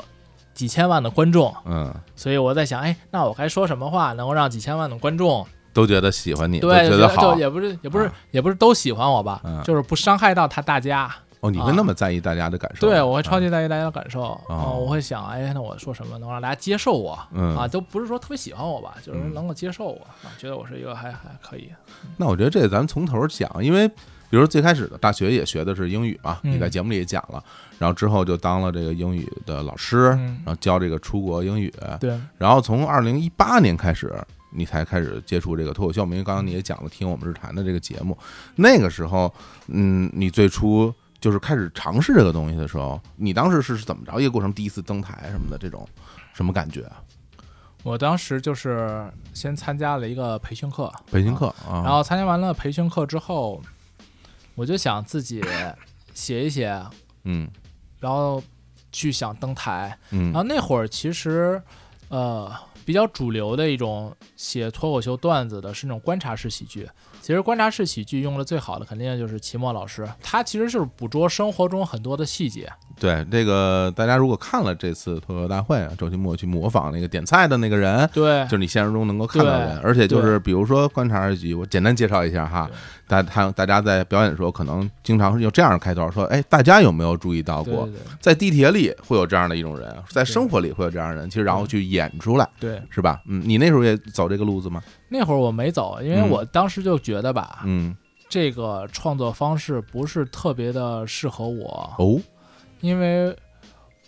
[0.54, 11.12] 几千万的观众，嗯，所以我在想，哎，那我该说什么话能够让几千万的观众都觉得喜欢你，对，觉得好，也不是，也不是，也不是都喜欢我吧，就是不伤害到他大家。
[11.44, 12.88] 哦，你会那么在意大家的感受？
[12.88, 14.22] 对，我会超级在意大家的感受。
[14.48, 17.20] 哦，我会想，哎，那我说什么能让大家接受我？
[17.34, 21.70] 嗯啊，都不是说特别喜欢我吧，就是能够接受我，啊，觉得我是一个还还可以。
[22.16, 23.86] 那我觉得这咱们从头讲，因为
[24.30, 27.44] 比如最开始的大学也学的是英语嘛，你在节目里也讲了，
[27.78, 31.70] 然后之后就当了这个英语的老师，然后教这个出国英语。
[32.00, 32.18] 对。
[32.38, 34.16] 然后从二零一八年开始，
[34.50, 38.18] 你才开始接触这个脱口秀，因为刚刚你也讲了，听我们日谈的这个节目，
[38.56, 39.34] 那个时候，
[39.68, 40.94] 嗯，你最初。
[41.24, 44.52] 就是开始尝试这个东西的时候，你当时是怎么着一个过程？
[44.52, 45.88] 第一次登台什么的这种，
[46.34, 47.02] 什么感觉啊？
[47.82, 53.62] 我当时就是先参加了一个培训课，培训课啊，然后参加完了培训课之后，
[54.56, 55.42] 我就想自己
[56.14, 56.78] 写一写，
[57.24, 57.50] 嗯，
[58.02, 58.44] 然后
[58.92, 61.62] 去想登台，嗯，然后那会儿其实
[62.10, 62.52] 呃
[62.84, 66.86] 比较主流的一种写脱口秀段子的是那种观察式喜剧。
[67.24, 72.70] 其实观察式喜剧用的最好的肯定就是齐墨老师，他其实就是捕捉生活中很多的细节。
[73.00, 82.70] 对这个，大家如果看了这次脱口秀大会啊，周奇墨去模仿那个点菜的那个人，对，就是你现实中能够看到的人，而且就是比如说观察式喜剧，我简单介绍一下哈。
[83.06, 87.88] 大他大家在表演的时候，可能经常用这样的开头说：“哎，大家有没有注意到过，
[88.20, 91.30] 在地铁里会有这样的一种人，在生活里会有这样的人？
[91.30, 93.22] 其实然后去演出来，对，是吧？
[93.28, 94.82] 嗯，你那时候也走这个路子吗？
[95.14, 97.96] 那会儿我没走，因为我当时就觉得吧，嗯，
[98.28, 102.20] 这个创作方式不是特别的适合我哦，
[102.82, 103.38] 因为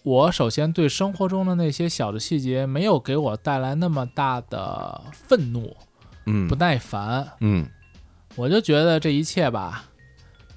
[0.02, 5.78] 我首先对生活中的那些小的细节没有给我带来那么大的愤怒，
[6.26, 7.68] 嗯，不耐烦，嗯。
[8.38, 9.86] 我就觉得这一切吧，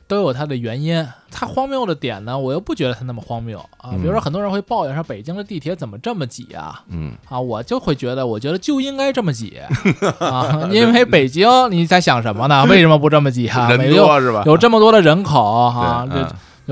[0.08, 1.06] 都有它的原因。
[1.30, 3.90] 它荒谬的点呢，我又不觉得它那么荒谬啊。
[3.92, 6.82] 比如说，很多人会抱怨说北京的地铁怎么这么挤啊？
[6.88, 9.60] 嗯啊，我就会觉得，我觉得就应该这么挤
[10.18, 12.64] 啊， 因为北京你在想什么呢？
[12.66, 13.68] 为什么不这么挤啊？
[13.70, 14.42] 人多是吧？
[14.46, 16.16] 有这么多的人口啊，就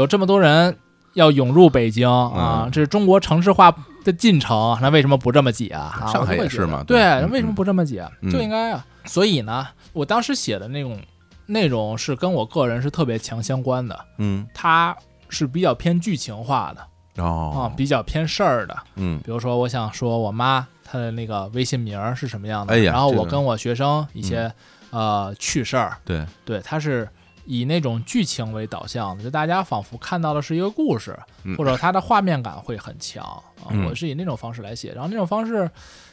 [0.01, 0.75] 有这么多人
[1.13, 3.73] 要涌入北京啊，这是中国城市化
[4.05, 6.09] 的进程，那为什么不这么挤啊？
[6.11, 6.83] 上海也是嘛？
[6.87, 8.11] 对，为什么不这么挤啊？
[8.33, 8.85] 就应该啊。
[9.05, 9.67] 所以呢。
[9.93, 10.99] 我当时写的那种
[11.47, 14.97] 内容是跟我个人是特别强相关的，嗯，它
[15.29, 24.53] 是比较偏剧情化的，哦，啊，比较偏事儿的，嗯，比如说我想说我妈她的那个微信名是什么样的，哎呀，然后我跟我学生一些
[24.91, 26.25] 呃趣事儿，对。
[26.45, 27.09] 对，它是
[27.45, 31.17] 以那种剧情为导向的，就大家仿佛看到的是一个故事，
[31.57, 33.25] 或者它的画面感会很强
[33.65, 35.71] 啊，我是以那种方式来写，然后那种方式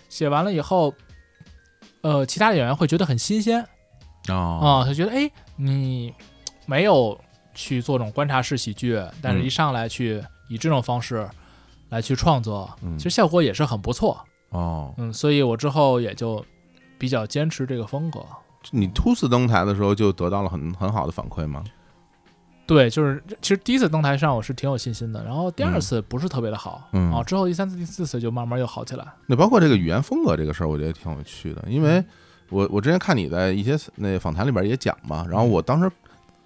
[0.09, 0.93] 写完了以后，
[2.01, 3.65] 呃，其他的演员会觉得很新鲜。
[4.27, 6.13] 啊，他觉得哎，你
[6.65, 7.19] 没有
[7.53, 11.27] 去做这种观察式喜剧，但是一上来去以这种方式
[11.89, 14.93] 来去创作，其实效果也是很不错哦。
[14.97, 16.43] 嗯，所以我之后也就
[16.97, 18.21] 比较坚持这个风格。
[18.71, 21.61] 你初次登台的时候就得到了很很好的反馈吗？
[22.65, 29.05] 对，就是其实第一次登台上我是挺有信心的，然后第二次不是特别的好，嗯，啊，之后第三次、第四次就慢慢又好起来。
[29.27, 32.01] 那包括这个语言风格这个事儿，我觉得挺有趣的，因为。
[32.53, 35.91] 我我之前看你在一些那访谈里边也讲嘛，然后我当时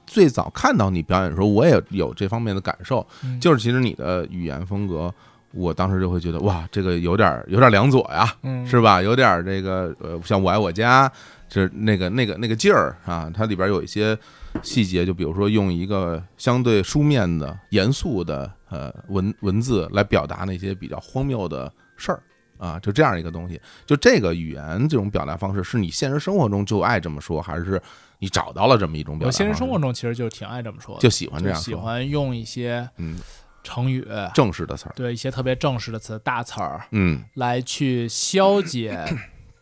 [0.05, 3.05] 最早看到你表演的时候，我也有这方面的感受，
[3.41, 5.13] 就是其实你的语言风格，
[5.51, 8.33] 我当时就会觉得哇，这个有点有点梁左呀，
[8.65, 9.01] 是吧？
[9.01, 11.11] 有点这个呃，像我爱我家，
[11.49, 14.17] 就是那个那个那个劲儿啊，它里边有一些
[14.63, 22.21] 细节，就比如说用一个相对书面的严肃的呃文文字来表达那些比较荒谬的事儿。
[22.57, 27.81] 啊，就这样一个东西，就这个语言这种表达方式，是你现实生活中就爱这么说，还是
[28.19, 29.27] 你找到了这么一种表达？
[29.27, 33.19] 我现实生活中其实就挺爱这么说，就喜欢这样，喜欢用一些嗯
[33.63, 39.05] 成语正式的词儿，对一些特别正式的词大词儿，嗯，来去消解，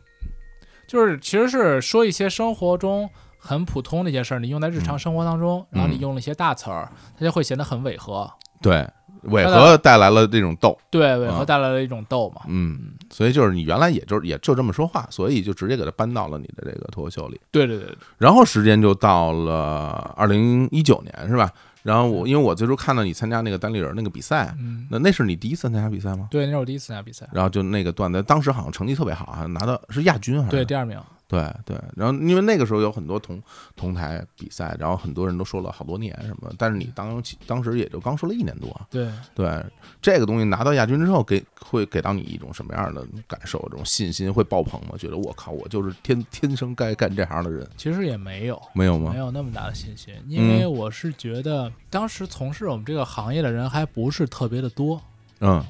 [0.87, 8.31] 就是其实是说一些生活中很普通的一些事儿，你用在日常生活当中，然后你用了一些大词儿，它就会显得很违和，
[8.61, 8.87] 对。
[9.25, 21.49] 违和带来了这种逗，对，违和带来了一种逗嘛，嗯，所以就是你原来也就也就这么说话，所以就直接给他搬到了你的这个脱口秀里，对对对，然后时间就到了二零一九年是吧？
[21.83, 24.55] 然后我因为我最初看到你参加那个单立人那个比赛，
[24.89, 26.27] 那那是你第一次参加比赛吗？
[26.31, 30.51] 对，那是我第一次参加比赛，然后就那个段子，当时好像成绩特别好，好像拿到是亚军还是？
[30.51, 30.99] 对第二名。
[31.35, 33.41] 对对，然后因为那个时候有很多同
[33.75, 39.65] 同台比赛，然后很多人都说了好多年什么，但是你当当时也就刚说了一年多，对对，
[40.01, 43.59] 这个东西拿到亚军之后，给会给到你一种什么样的感受？
[43.69, 44.95] 这种信心会爆棚吗？
[44.97, 47.67] 觉得我靠，我就是天天生该干这行的人？
[47.75, 49.11] 其实也没有，没有吗？
[49.11, 55.01] 没有那么大的信心，因为我是觉得当时从事我们这个行业的人还不是特别的多，
[55.39, 55.63] 嗯，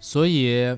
[0.00, 0.76] 所以。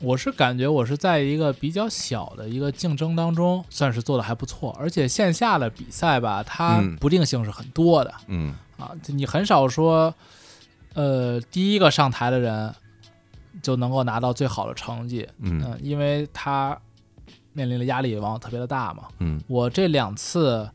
[0.00, 4.76] 我是感觉我是在一个比较小的一个竞争当中，算是做的还不错。
[4.78, 8.12] 而且线下的比赛吧，它不定性是很多的。
[8.26, 10.14] 嗯啊，你很少说，
[10.94, 12.74] 呃，第一个上台的人
[13.62, 15.28] 就能够拿到最好的成绩。
[15.38, 16.78] 嗯，因为他
[17.52, 19.04] 面临的压力往往特别的大嘛。
[19.20, 20.68] 嗯，我这两次。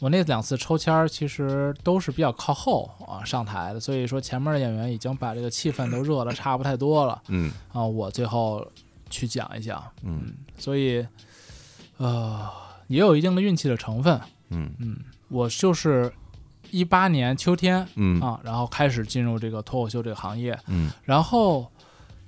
[0.00, 7.20] 我那两次抽签儿其实都是比较靠后啊上台的，所以说前面的演员已经把这个气氛都热的差不太多了。
[7.28, 8.66] 嗯啊，我最后
[9.10, 9.82] 去讲一讲。
[10.02, 11.06] 嗯，所以
[11.98, 12.48] 呃
[12.86, 14.18] 也有一定的运气的成分。
[14.48, 14.96] 嗯嗯，
[15.28, 16.10] 我就是
[16.70, 20.58] 一八年秋天嗯啊，然后开始进入这个脱口秀这个行业。
[20.66, 21.70] 嗯，然后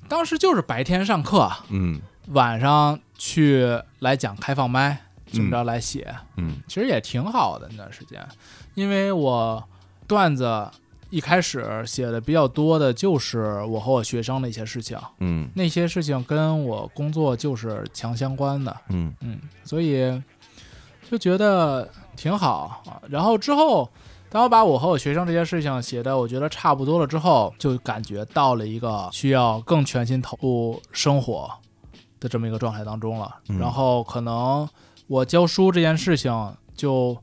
[0.08, 5.06] 当时就是白天上课，嗯，晚上去来讲开放麦。
[5.33, 8.25] 这么着来写，嗯，其实也挺好的那段时间，
[8.75, 9.62] 因为我
[10.07, 10.71] 段子
[11.11, 19.14] 一开始写的比较多的就是我和我学生的一些事情，嗯，那些事情跟我工作就是强相关的，嗯。
[19.21, 20.23] 嗯，所以
[21.11, 22.83] 就觉得挺好。
[22.87, 23.01] 啊。
[23.09, 23.90] 然后之后，
[24.31, 31.51] 当我把我和我学生这些事情写的我觉得差不多了之后，就感觉到了一个需要更全心投入生活
[32.21, 34.66] 的这么一个状态当中了，然后可能。
[35.06, 37.16] 我教书这件事情就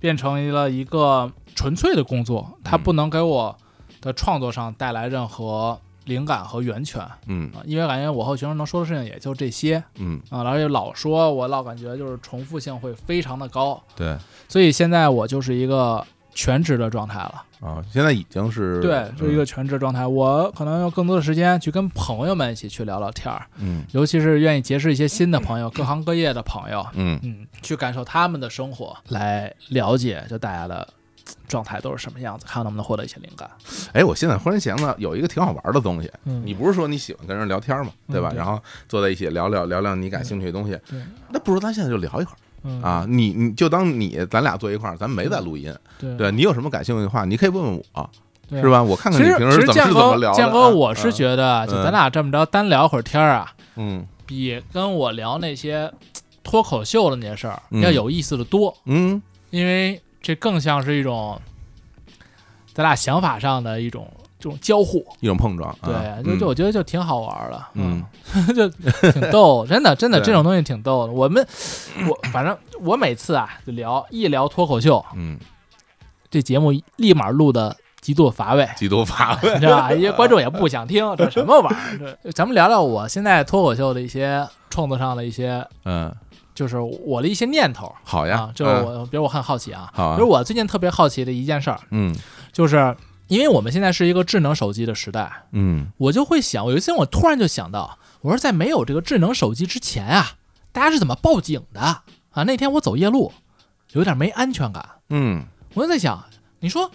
[0.00, 3.56] 变成了一个纯粹的工作，它不能给我
[4.00, 7.06] 的创作上带来任何灵感和源泉。
[7.26, 9.82] 嗯啊，因为感觉我和学生能说的事情也就这些。
[9.96, 13.82] 嗯啊，而且老说，我老感觉就是重复性会非常的高。
[13.94, 14.16] 对，
[14.48, 16.06] 所以现在我就是一个
[16.38, 17.42] 全职的状态了。
[17.60, 20.06] 啊，现在已经是对，就是一个全职状态。
[20.06, 30.86] 我可能有更多的时间去跟朋友们一起去聊聊天儿，嗯，尤其是愿意结识一些新的朋友，各行各业的朋友，嗯嗯，去感受他们的生活，来了解就大家的
[31.48, 33.50] 状态都是什么样子，看能不能获得一些灵感。
[33.92, 38.32] 哎，我现在忽然想到有一个挺好玩的东西，嗯，你不是说你喜欢跟人聊天嘛，对吧？
[38.36, 42.36] 然后坐在一起聊聊聊聊你感兴趣的东西，对，那不如咱现在就聊一会儿。
[42.82, 45.74] 啊，你你就当你咱俩坐一块儿，咱没在录音，
[46.16, 48.10] 对你有什么感兴趣的话，你可以问问我。
[48.50, 48.82] 是吧？
[48.82, 50.36] 我看看你平时怎么是怎么聊的。
[50.36, 55.92] 建哥，我是觉得，就咱俩这么着单聊会儿天儿啊，嗯，比跟我聊那些
[56.42, 58.74] 脱口秀的那些事儿要有意思的多。
[58.86, 61.38] 嗯，因为这更像是一种
[62.72, 65.74] 咱俩想法上的一种这种交互，一种碰撞。
[65.82, 68.04] 对，就就我觉得就挺好玩的，嗯，
[68.54, 68.68] 就
[69.12, 71.12] 挺逗，真的真的这种东西挺逗的。
[71.12, 71.46] 我们
[72.08, 75.38] 我 反正我每次啊就聊一聊脱口秀，嗯，
[76.30, 77.76] 这节目立马录的。
[78.00, 79.92] 极度乏味，极度乏味， 知道吧？
[79.92, 82.32] 一些观众也不想听， 这什么玩意儿？
[82.32, 86.10] 咱们聊聊我现在脱口秀的一些创作上的一些，嗯，
[86.54, 87.92] 就是我的一些念头。
[88.04, 92.14] 好呀，就是我，比如我很好奇啊，好，比如我最近特别好奇的一件事儿，嗯，
[92.52, 92.96] 就是
[93.28, 100.32] 因为我们现在是一个智能手机的时代，嗯，我就会想，有一天我突然就想到，我说在没有这个智能手机之前啊，
[100.72, 102.42] 大家是怎么报警的啊？
[102.44, 103.32] 那天我走夜路，
[103.92, 106.24] 有点没安全感，嗯，我就在想，
[106.60, 106.90] 你说。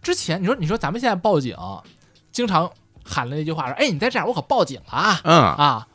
[0.00, 1.54] 之前你说你说咱们现在报警，
[2.30, 2.70] 经常
[3.04, 5.88] 喊了那句话说：“哎，你再这样，我可报警了啊！”嗯啊。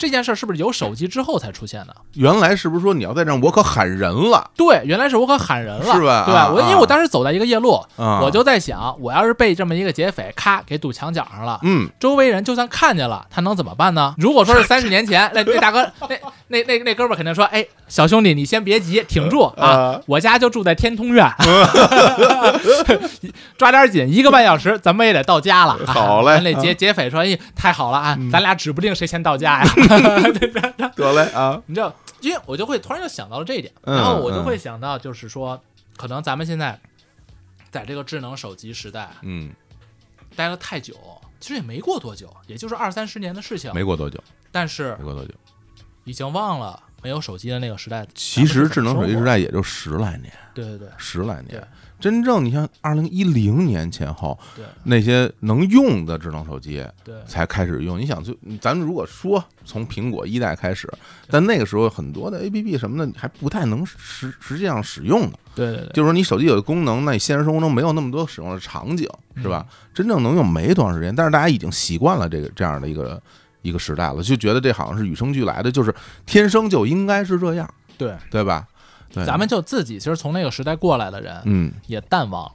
[0.00, 1.94] 这件事是不是有手机之后才出现的？
[2.14, 4.50] 原来是不是说你要在这，我可喊人了？
[4.56, 6.24] 对，原来是我可喊人了，是吧？
[6.24, 14.14] 对，我因为我当时走在一个夜路，我就在想，我要是被这么一个劫匪咔给堵墙角上了，嗯，周围人就算看见了，他能怎么办呢？
[14.16, 16.16] 如果说是三十年前，那那大哥，那
[16.50, 21.24] 那那那哥们儿肯定说，哎，小兄弟，你先别急，挺住啊，我家就住在天通苑，
[23.56, 25.78] 抓点紧，一个半小时，咱们也得到家了。
[25.86, 29.70] 好嘞，那劫劫匪说，哎，太好了啊，咱俩指不定谁先到家呀。
[30.96, 31.62] 得嘞啊！
[31.66, 35.62] 你知道，因为我就会突然就想到了这一点，然后我就会想到，就是说，
[35.96, 36.78] 可能咱们现在
[37.70, 39.50] 在这个智能手机时代，嗯，
[40.34, 40.94] 待了太久，
[41.38, 44.18] 其实也没过多久，也就是二三十年的事情，没过多久，
[44.50, 45.32] 但是没过多久，
[46.04, 48.06] 已经忘了没有手机的那个时代。
[48.14, 51.62] 其实智能手机时代也就十来年，对对对，十来年。
[51.98, 58.00] 真正你像二零一零年前后，对那些能用的智能手机，对才开始用。
[58.00, 60.90] 你想，就咱们如果说从苹果一代开始，
[61.28, 65.38] 但那个时候很多的 A P P 什么的还不太能实实际上使用的。
[65.54, 69.66] 对对对，就是说你手机有的功能，那你现实生活中没有那么多使用的场景，是吧？
[69.92, 73.22] 真正能用没多长时间，但是大家已经习惯了这个这样的一个
[73.62, 75.94] 一个时代了，就觉得这好像是与生俱来的，就是
[76.26, 77.68] 天生就应该是这样。
[77.98, 78.66] 对对吧？
[79.12, 82.52] 对，咱们就自己其实从那个时代过来的人，嗯也淡忘了，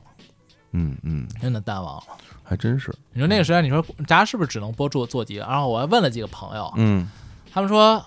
[0.72, 2.04] 嗯嗯，真的淡忘了。
[2.44, 5.42] 还真是，你说那个时代，你说大家是不是只能播做做几个？
[5.42, 7.10] 然后我还问了几个朋友，嗯
[7.52, 8.04] 他们说，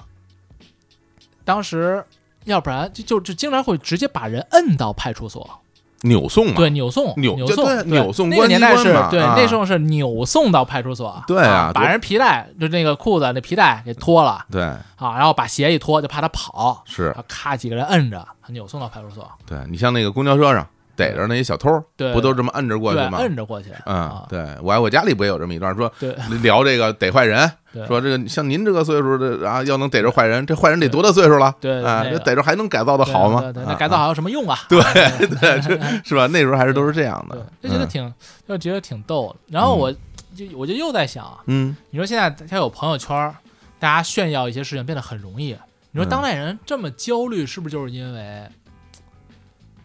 [1.44, 2.04] 当时
[2.44, 5.61] 要不然就就就经常会直接把人摁到派出所，
[6.02, 17.14] 扭送嘛，对，扭送，扭扭送，对扭送那个年代是对，那时候是扭送到派出所，对啊啊，把人皮带就那个裤子那皮带给脱了对，啊，然后把鞋一脱，就怕他跑，是。
[17.26, 20.66] 咔几个人摁着，扭送到派出所，对你像那个公交车上
[20.98, 23.18] 逮着那些小偷，对不都这么摁着过去，吗？
[23.18, 31.54] 摁着过去，嗯啊，，对我我家里不也有这么一段，说对 聊这个逮坏人，对说这个像您这个岁数的啊，要能逮着坏人，这坏人得多大岁数了？
[31.61, 33.52] 对对啊，这逮着还能改造的好吗？
[33.54, 34.58] 那改造好有什么用啊？
[34.68, 34.80] 对
[35.28, 36.26] 对对，是是吧？
[36.26, 38.12] 那时候还是都是这样的，，就觉得挺
[38.48, 39.37] 就觉得挺逗的。
[39.52, 39.92] 然后我
[40.34, 43.32] 就我就又在想啊，嗯你说现在他有朋友圈，
[43.78, 45.56] 大家炫耀一些事情变得很容易。
[45.92, 48.42] 你说嗯当代人这么焦虑，是不是就是因为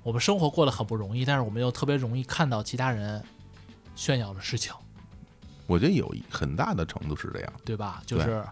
[0.03, 3.23] 我们生活过得很不容易，但是我们又特别容易看到其他人
[3.95, 4.73] 炫耀的事情，
[5.65, 7.53] 我觉得有一很大的程度是这样。
[7.63, 8.01] 对吧？
[8.05, 8.43] 就是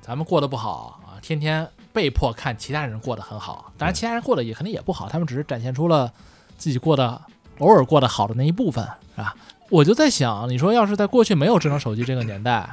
[0.00, 6.12] 咱们过得不好啊，天天被迫看其他人过得很好，当然其他人过得也肯定也不好，他们只是展现出了
[6.56, 7.20] 自己过得
[7.58, 8.84] 偶尔过得好的那一部分，
[9.16, 9.36] 是吧？
[9.70, 12.68] 我就在想，你说要是在过去没有智能手机这个年代，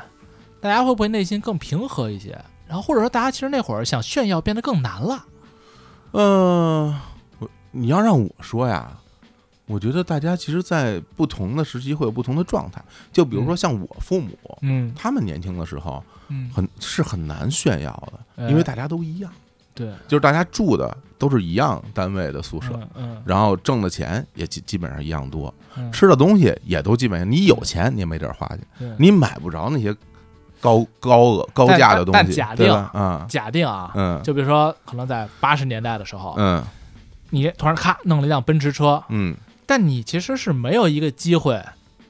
[0.62, 2.39] 大家会不会内心更平和一些？
[2.68, 5.26] 然后或者说大家其实那会儿想炫耀变得更难了？
[6.12, 7.00] 嗯，我
[7.71, 8.91] 你要让我说呀，
[9.65, 12.84] 我觉得大家其实，在不同的时期会有不同的状态。
[13.13, 14.91] 就比如说像我父母，嗯。
[14.95, 18.49] 他们年轻的时候嗯，很是很难炫耀的，哎。
[18.49, 19.32] 因为大家都一样，
[19.75, 23.23] 对，就是大家住的都是一样单位的宿舍，嗯嗯。
[23.25, 29.95] 然后挣的钱也基基本上一样多，嗯，吃的东西也都基本上，你有钱你也没地儿花去，你买不着那些
[30.60, 32.73] 高高额高价的东西，但假定？
[32.73, 34.21] 啊，假定啊，嗯。
[34.23, 36.63] 就比如说可能在八十年代的时候，嗯
[37.32, 41.62] 你突然咔弄了一辆奔驰车，嗯，但你其实是没有一个机会，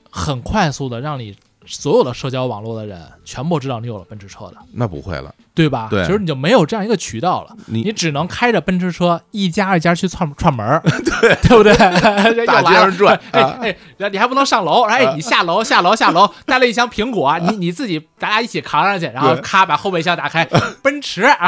[0.09, 5.87] 很快速的让你所有的社交网络的人全部知道你有了奔驰车的，那不会了，对吧？
[5.89, 6.03] 对。
[6.05, 10.81] 其实你就没有这样一个渠道了，你你只能开着奔驰车一家一家去串串门儿，
[11.21, 11.35] 对。
[11.49, 11.75] 对不对？
[12.47, 13.57] 大街上转哎啊。
[13.61, 20.45] 哎，哎你还不能上楼，哎，你下楼下楼下楼，带了一箱苹果，你你自己咱俩一起扛上去，然后咔把后备箱打开，
[20.81, 21.47] 奔驰，啊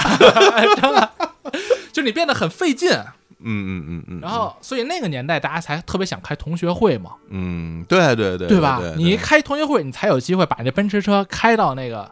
[0.75, 1.09] 真的，
[1.93, 2.91] 就你变得很费劲。
[3.43, 8.79] 嗯嗯嗯嗯，然后，所以那个年代大家才特别想开同学会嘛，嗯，对对对，对吧？
[8.79, 12.09] 对你一开同学会，你才有机会把这奔驰车开到那个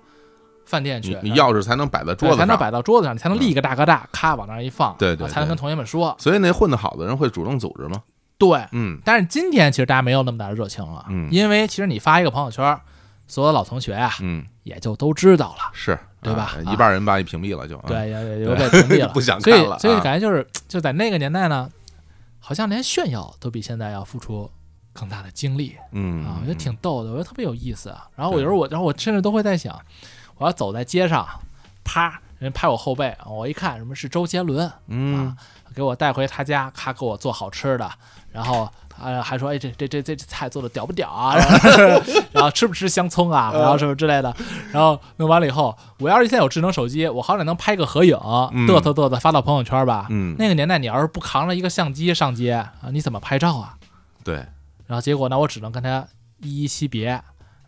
[0.66, 1.18] 饭店去。
[1.22, 6.16] 你，钥匙才能摆在桌子上，才能摆到桌子上，你才能立个大哥大，咔往那儿一放，对对才能跟同学们说。
[6.20, 8.02] 所以那混得好的人会主动组织吗，
[8.38, 9.00] 对，嗯。
[9.04, 11.28] 但是今天其实大家没有那么大的热情了，嗯。
[11.32, 12.80] 因为其实你发一个朋友圈，
[13.28, 16.56] 所有的老同学啊，嗯，也就都知道了，是对吧？
[16.72, 17.84] 一半人把你屏蔽了就，啊。
[17.88, 21.70] 对，也也 就被屏蔽了， 不想看了啊所以感觉就是就在那个年代呢，
[22.40, 24.50] 好像连炫耀都比现在要付出
[24.94, 25.76] 更大的精力。
[25.92, 28.08] 嗯啊，我觉得挺逗的，我觉得特别有意思啊。
[28.16, 29.80] 然后我有时候我，然后我甚至都会在想，
[30.38, 31.28] 我要走在街上，
[31.84, 35.36] 啪，人拍我后背，我一看什么是周杰伦，嗯。
[35.76, 37.90] 给我带回他家，咔给我做好吃的，
[38.32, 38.70] 然后
[39.02, 41.36] 呃还说，哎这这这这菜做的屌不屌啊？
[42.32, 43.52] 然后吃不吃香葱啊？
[43.54, 44.36] 然后什么之类的。
[44.72, 48.18] 然后弄完了以后，我要是现在有智能手机，我好歹能拍个合影，
[48.54, 50.08] 嗯嘚瑟嘚瑟发到朋友圈吧。
[50.10, 53.76] 嗯，那个年代，你要是不扛着一个相机上街啊，你怎么拍照啊？
[54.24, 54.36] 对，
[54.86, 56.06] 然后结果呢，我只能跟他
[56.42, 57.22] 依依惜别。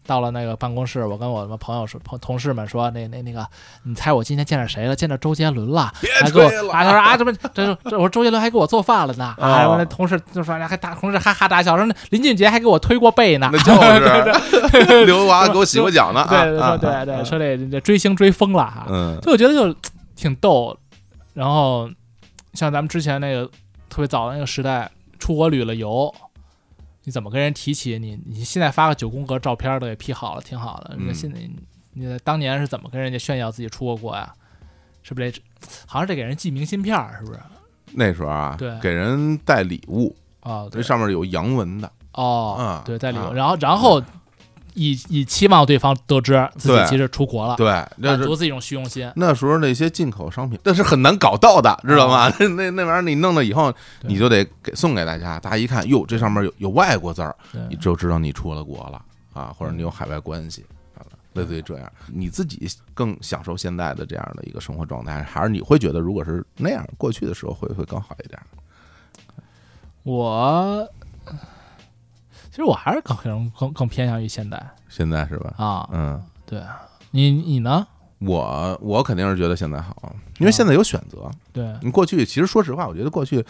[0.05, 3.47] 到了那个办公室，我跟我们朋友说，朋同事们说，那那那个，
[3.83, 4.95] 你猜我今天见着谁了？
[4.95, 19.17] 见着周杰伦了，还给我啊，他说啊，这不这这，我说周杰伦还给我做饭了呢，哦啊，我那同事就说还大同事哈哈大笑，说那林俊杰还给我推过背呢，那就是 刘娃给我洗过脚呢，啊对对啊对对对，说这这追星追疯了哈，嗯。
[19.21, 19.75] 就我觉得就
[20.15, 20.75] 挺逗。
[21.33, 21.89] 然后
[22.53, 23.45] 像咱们之前那个
[23.89, 26.13] 特别早的那个时代，出国旅了游，
[27.03, 28.19] 你怎么跟人提起你？
[28.25, 30.95] 你现在发个九宫格照片都给 P 好了，挺好的。
[30.97, 31.39] 嗯那现在
[31.93, 34.33] 你在当年是怎么跟人家炫耀自己出过国呀？
[35.03, 35.41] 是不是得
[35.87, 37.17] 好像得给人寄明信片儿？
[37.19, 37.39] 是不是？
[37.93, 44.01] 那时候啊，对给人带礼物，啊，这对，上面有洋文的，哦嗯，对，带礼物然后然后
[44.73, 47.67] 以以期望对方得知自己其实出国了，对，
[47.97, 49.11] 那是满足自己一种虚荣心。
[49.15, 52.32] 那时候那些进口商品，那是很难搞到的，知道吗？
[52.39, 59.01] 那那那玩意儿你弄了以后，你就得给送给大家，大家一看，哟，这上面有有外国字儿，对你就知道你出了国了
[59.34, 60.65] 啊，或者你有海外关系
[60.97, 61.03] 啊，
[61.34, 61.91] 类似于这样。
[62.07, 68.39] 你自己更享受现在的这样的一个生活状态，还是你会觉得，如果是那样，过去的时候会会更好一点？
[70.03, 70.88] 我
[72.52, 75.54] 其实我还是更更更更偏向于现代现在是吧？
[75.58, 75.89] 啊。
[75.91, 76.62] 嗯，对
[77.12, 77.88] 你你呢？
[78.20, 81.32] 我我肯定是觉得现在好，因为现在有选择。
[81.52, 83.43] 对，你过去其实说实话，我觉得过去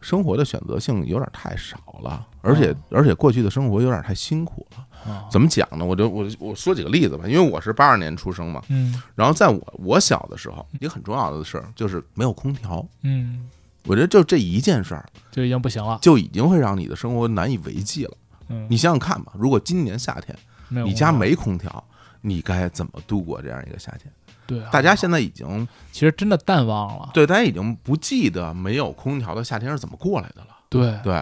[0.00, 5.28] 生活的选择性有点太少了，而且而且过去的生活有点太辛苦了。
[5.30, 5.84] 怎么讲呢？
[5.84, 13.48] 我就我我说几个例子吧，因为我是八二年出生嘛，嗯，然后在我我小的时候，一个很重要的事儿就是没有空调，嗯，
[13.84, 18.16] 我觉得就这一件事儿就已经不行了，就已经会让你的生活难以为继了。
[18.48, 20.36] 嗯，你想想看吧，如果今年夏天
[20.84, 21.82] 你家没空调，
[22.20, 24.12] 你该怎么度过这样一个夏天？
[24.46, 30.48] 对啊，大家现在已经其实真的淡忘了，对大家已经不记得没有空调的夏天是怎么过来的了。
[30.70, 31.14] 对对，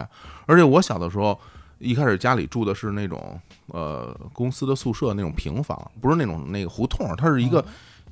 [0.45, 1.37] 而且我小的时候，
[1.79, 7.63] 一开始家里住的是那种呃公司的宿舍那种平房，不是那种那个胡同，它是一个、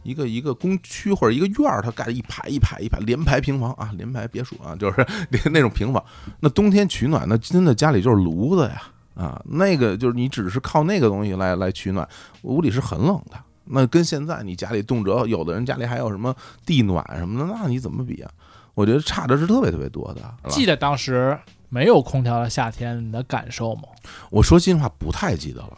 [0.04, 5.06] 一个一个工区或者一个院儿，它盖了一排一排一排连排平房啊，连排别墅啊，就是
[5.50, 6.04] 那种平房。
[6.42, 8.82] 那冬天取暖，那真的家里就是炉子呀
[9.16, 12.08] 啊，那个就是你只是靠那个东西来来取暖，
[12.44, 13.38] 屋里是很冷的。
[13.66, 16.36] 那跟现在你家里动辄有的人家里还有什么
[16.66, 18.30] 地暖什么的，那你怎么比啊？
[18.76, 20.22] 我觉得差的是特别特别多的。
[20.52, 21.36] 记得当时
[21.70, 23.84] 没有空调的夏天，你的感受吗？
[24.30, 25.78] 我说心里话不太记得了，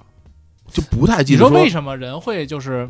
[0.70, 2.90] 就不太记得你得说为什么人会就是，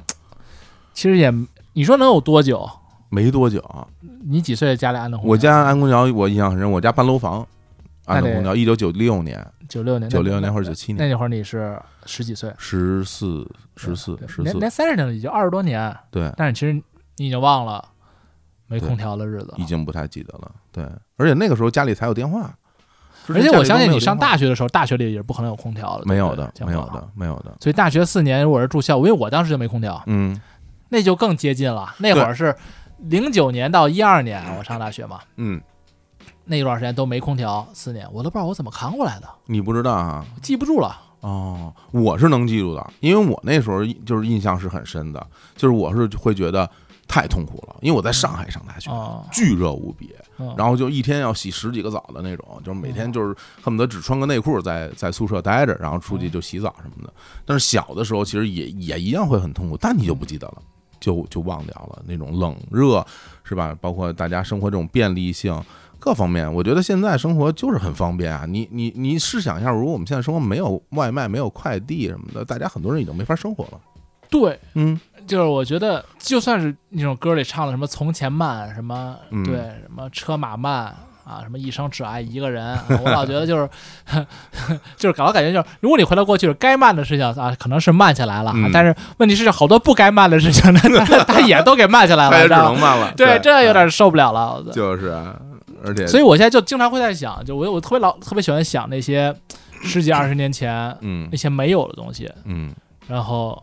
[0.94, 1.32] 其实也
[1.74, 2.68] 你说能有多久？
[3.10, 3.88] 没多久啊，
[4.26, 5.32] 你几岁家里安的空调？
[5.32, 7.46] 我家安空调我印象很深，我家搬楼房
[8.08, 16.74] 安的空调，一九九六年、九六年，九六年或者九七年，那那会儿你是十几岁，十四、十四、十四，连连三十年了，已经二十多年，对，但是其实
[17.18, 17.84] 你已经忘了
[18.66, 19.66] 没空调的日子已。
[19.66, 20.52] 经不太记得了。
[20.72, 20.84] 对，
[21.18, 22.54] 而且那个时候家里才有电话，
[23.28, 26.82] 而且我相信你上大学的时候，大学里也是不可能有空调的，没有的没有。
[26.88, 27.56] 的，没有的。
[27.60, 30.40] 所以大学四年我是住校，因为我当时就没空调，嗯
[30.90, 31.94] 那就更接近了。
[31.98, 32.56] 那会儿是
[33.00, 35.62] 零九年到一二年，我上大学嘛，嗯，
[36.48, 40.26] 那段时间都没空调，四年我都不知道我怎么扛过来的，你不知道啊？
[40.36, 41.04] 我记不住了。
[41.22, 46.70] 哦，我是能记住的，因为我那时候就是印象是很深的，就是我是会觉得
[47.08, 57.12] 太痛苦了，因为我在上海上大学，哦，巨热无比，嗯然后就一天要洗十几个澡的那种，就是每天就是恨不得只穿个内裤在在宿舍待着，然后出去就洗澡什么的。
[57.44, 60.62] 但是小的时候其实也也一样会很痛苦，但你就不记得了，
[61.00, 63.06] 就就忘掉了那种冷热
[63.44, 63.76] 是吧？
[63.82, 65.60] 包括大家生活这种便利性。
[66.00, 68.46] 各方面，我觉得现在生活就是很方便啊！
[68.48, 73.80] 你你你试想一下，如果我们现在生活没有外卖、没有快递什么的，大家很多人已经没法生活了。
[74.30, 80.94] 对，嗯，就是我觉得，就算是那种歌里唱的什么“从前慢”，什么、嗯对什么车马慢
[81.24, 83.70] 啊，什么一生只爱一个人，啊我老觉得就是
[84.98, 93.12] 就是搞得感觉就是，如果你回到过去，该慢的事情啊，可能是慢下来了，嗯但是问题是好多不该慢的事情呢， 他他也都给慢下来了。
[93.16, 94.62] 对，这有点受不了了。
[94.74, 95.36] 就是啊，
[95.84, 99.36] 而且所以我现在就经常会在想，就我我特别老特别喜欢想那些
[99.84, 102.74] 十几二十年前嗯那些没有的东西，嗯，
[103.08, 103.62] 然后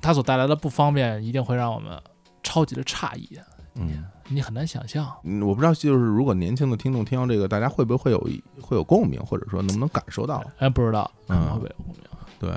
[0.00, 2.00] 它所带来的不方便，一定会让我们
[2.42, 3.28] 超级的诧异，
[3.74, 5.06] 嗯，你很难想象。
[5.24, 8.18] 嗯我不知道，就是如果年轻的听众听到这个，大家会不会有
[8.60, 10.42] 会有共鸣，或者说能不能感受到？
[10.58, 12.02] 哎，不知道，嗯会不会有共鸣？
[12.38, 12.50] 对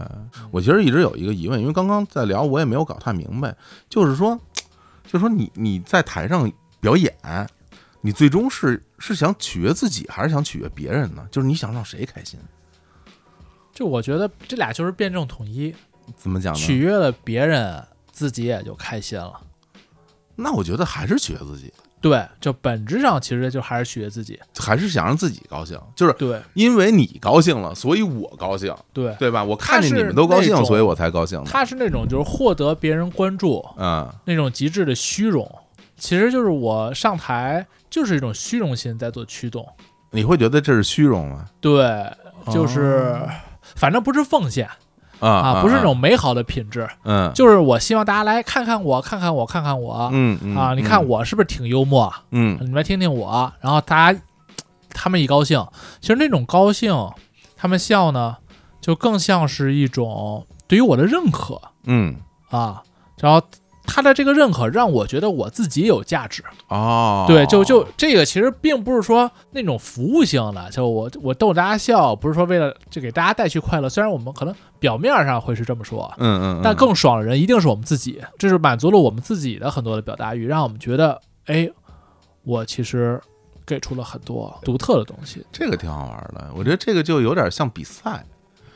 [0.51, 3.55] 我其实一直有一个疑问，因为刚刚在聊，我也没有搞太明白，
[3.87, 4.37] 就是说，
[5.05, 6.51] 就是说你你在台上
[6.81, 7.13] 表演，
[8.01, 11.27] 你最终是是想取悦自己，还是想取悦别人呢？
[11.29, 12.39] 就是你想让谁开心？
[13.73, 15.73] 就我觉得这俩就是辩证统一，
[16.15, 16.59] 怎么讲呢？
[16.59, 17.81] 取悦了别人，
[18.11, 19.41] 自己也就开心了。
[20.35, 24.39] 那我觉得还是取悦自己，对，就本质上其实就还是取悦自己。
[24.57, 29.43] 还是想让自己高兴，就是对因为你高兴了，所以我高兴，对，对吧？
[29.43, 31.43] 我看见你们都高兴所以我才高兴。
[31.43, 35.49] 他是那种就是获得别人关注嗯那种极致的虚荣，
[35.97, 39.67] 其实就是我上台就是一种虚荣心在做驱动。
[40.11, 41.45] 你会觉得这是虚荣吗？
[41.61, 42.03] 对，
[42.51, 43.15] 就是、
[43.75, 44.67] 反正不是奉献
[45.19, 50.73] 啊啊，不是那种美好的品质，嗯，就是我希望大家来看看我，看看我，看看我、嗯嗯啊！
[50.73, 52.11] 你看我是不是挺幽默？
[52.31, 54.19] 嗯你们来听听我，然后大家
[54.89, 55.63] 他们一高兴，
[56.01, 56.93] 其实那种高兴，
[57.55, 58.37] 他们笑呢，
[58.81, 62.15] 就更像是一种对于我的认可嗯
[62.49, 62.81] 啊，
[63.19, 63.41] 然后。
[63.89, 81.67] 他的这个认可让我觉得我自己有价值，哦，对，就就这个其实并不是说那种服务性的，就我我逗大家笑，不是说为了就给大家带去快乐，虽然我们可能表面上会是这么说，嗯嗯，但更爽的人一定是我们自己，这是满足了我们自己的很多的表达欲，让我们觉得，哎，
[82.43, 83.19] 我其实
[83.65, 85.45] 给出了很多独特的东西。
[85.51, 86.49] 这个挺好玩的。
[86.55, 88.23] 我觉得这个就有点像比赛，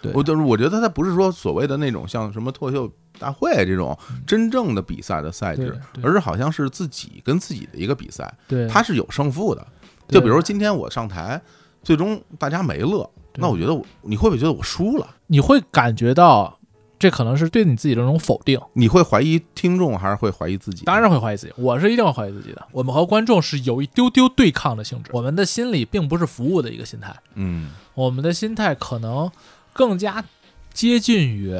[0.03, 3.97] 对我就是我觉得它不是说所谓的那种像什么脱口秀大会这种
[4.27, 9.65] 真正的比赛的赛制，而是好像是自己跟自己的一个比赛，对，它是有胜负的。
[10.09, 11.41] 就比如说今天我上台，
[11.81, 15.07] 最终大家没乐，那我觉得我你会不会觉得我输了？
[15.27, 16.59] 你会感觉到
[16.99, 18.59] 这可能是对你自己的这种否定。
[18.73, 20.85] 你会怀疑听众，还是会怀疑自己？
[20.85, 22.67] 当然会怀疑自己，我是一定会怀疑自己的。
[22.71, 29.31] 我们和观众是有一丢丢对抗的性质，我们的心理并不是服务的一个心态，嗯我们的心态可能
[29.73, 30.23] 更加
[30.71, 31.59] 接近于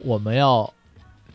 [0.00, 0.72] 我们要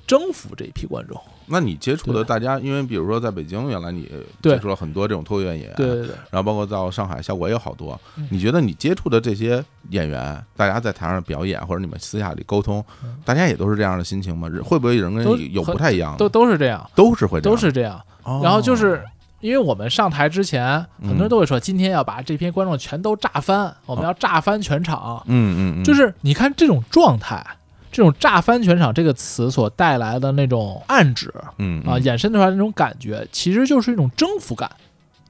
[0.08, 1.20] 征服这一批观众。
[1.52, 4.08] 那你接触的大家，因为比如说在北京，原来你
[4.40, 8.28] 接触了很多这种脱口秀演员，对对对，然后包括到上海，效果也有好多嗯。
[8.30, 14.48] 你觉得你接触的这些演员，大家在台上表演，或者你们私下里沟通嗯，大家也都是这样的心情吗？
[14.64, 16.20] 会不会有人跟都你有不太一样的？
[16.20, 18.00] 都都是这样，都是会这样都是这样。
[18.24, 19.04] 哦然后就是
[19.40, 25.24] 因为我们上台之前，很多人嗯都会说，今天要把这批观众全都炸翻，我们要炸翻全场。
[25.28, 27.46] 嗯嗯嗯，就是你看这种状态，
[27.92, 34.70] 这种“炸翻全场”这个词所带来的那种暗指嗯啊，嗯衍生出来的那种感觉，其实就是一种征服感。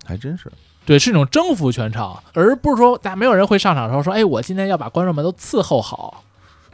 [0.05, 0.51] 还真是
[0.85, 6.23] 对，是一种征服全场，而不是说大家没有人会上场的时候说，哎，我今天要把观众们都伺候好，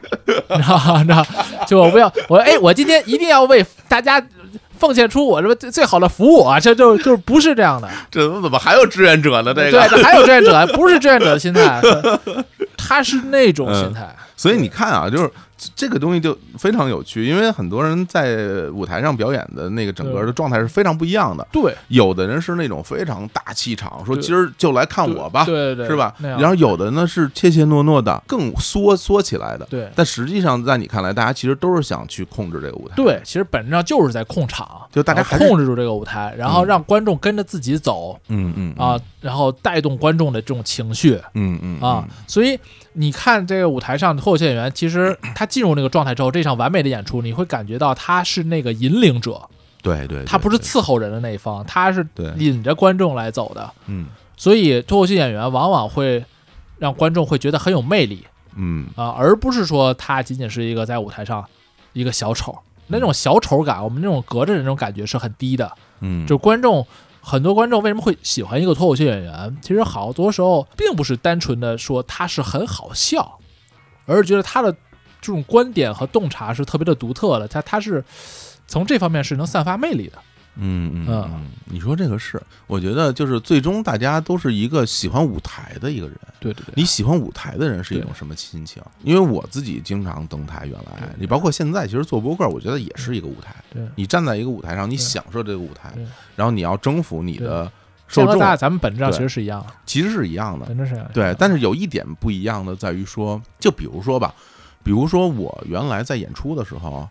[0.00, 1.02] 你知道吗？
[1.02, 1.26] 你知道，
[1.66, 4.18] 就我不要我哎，我今天一定要为大家
[4.78, 7.88] 奉献出我这最最好的服务啊，这 就就不是这样的。
[8.10, 9.52] 这怎么还有志愿者呢？
[9.54, 11.80] 这对，个，这还有志愿者，不是志愿者的心态，
[12.76, 14.14] 他是那种心态。
[14.36, 15.30] 所以你看啊，就是
[15.74, 21.46] 这个东西就非常有趣，因为很多人在舞台上表演的那个整个的状态是非常不一样的。
[21.50, 26.14] 对，有的人是那种非常大气场，说今儿就来看我吧，对对对，是吧？
[26.20, 29.66] 然后有的呢是怯怯懦懦的，更缩缩起来的。
[29.70, 41.18] 对但实际上，在你看来，大家其实都是想去控制这个舞台。，对，其实本质上就是在控场，就大家还控制住这个舞台，然后嗯让观众跟着自己走嗯嗯啊，，然后带动观众的这种情绪。
[41.32, 42.58] 嗯嗯啊，所以
[42.96, 49.40] 你看这个舞台上的脱口秀演员，其实 他进入那个状态之后，这场完美的演出，你会感觉到他是那个引领者，
[49.82, 52.06] 对对，他不是伺候人的那一方，他是，
[52.38, 53.70] 引着观众来走的。
[53.86, 56.24] 嗯所以脱口秀演员往往会
[56.78, 58.22] 让观众会觉得很有魅力
[58.54, 61.44] 嗯啊，而不是说他仅仅是一个在舞台上
[61.92, 62.54] 一个小丑。
[62.88, 65.72] 那种小丑感，我们那种隔着的那种感觉是很低的。
[66.00, 66.86] 嗯，就观众
[67.28, 69.56] 很多观众为什么会喜欢一个脱口秀演员？
[69.60, 73.40] 其实好多时候并不是单纯的说他是很好笑，
[74.06, 74.70] 而是觉得他的
[75.20, 78.04] 这种观点和洞察是特别的独特的，他他是
[78.68, 80.18] 从这方面是能散发魅力的。
[80.56, 86.16] 嗯嗯你说这个是，我觉得就是最终大家都是一个喜欢舞台的一个人。
[86.40, 88.82] 对对对，你喜欢舞台的人是一种什么心情？
[89.02, 93.54] 因为我自己经常登台，原来你包括现在，其实做播客，我觉得也是一个舞台。
[93.72, 93.82] 对。
[93.96, 95.92] 你站在一个舞台上，你享受这个舞台，
[96.34, 97.70] 然后你要征服你的
[98.06, 100.66] 受众，咱们本质上其实是一样的，其实是一样的。
[100.66, 101.12] 本质是一样的。
[101.12, 104.34] 对，但是有一点不一样的在于说，就比如说吧，
[104.82, 107.08] 比如说我原来在演出的时候，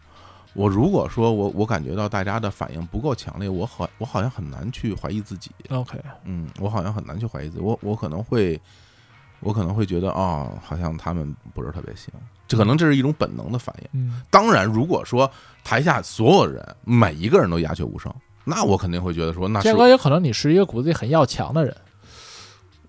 [0.55, 8.59] 我如果说我我感觉到大家的反应不够强烈，我好我好像很难去怀疑自己，OK，嗯，我好像很难去怀疑自己，我我可能会
[9.41, 12.09] 我可能会觉得哦，好像他们不是特别行，
[12.47, 13.89] 这可能这是一种本能的反应。
[13.91, 15.29] 嗯，当然，如果说
[15.63, 18.09] 台下所有人每一个人都鸦雀无声，
[18.45, 21.75] 那我肯定会觉得说那是建哥也可能你是一个骨子里很要强的人，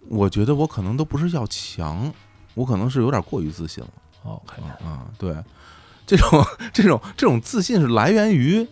[0.08, 2.12] 我觉得我可能都不是要强，
[2.54, 3.90] 我可能是有点过于自信了。
[4.22, 5.36] OK，啊，对，
[6.06, 8.66] 这种 这种这种自信是来源于，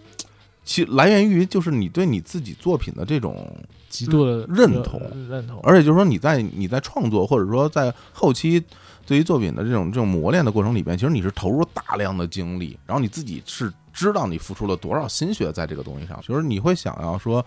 [0.65, 3.55] 其来源于就是你对你自己作品的这种，
[3.89, 8.63] 极度的认同认同，而且就是说你在你在创作或者说在后期
[9.05, 17.45] 对于作品的这种这种磨练的过程里边，其实你是投入大量的精力，然后你自己是知道你付出了多少心血在这个东西上，就是你会想要说。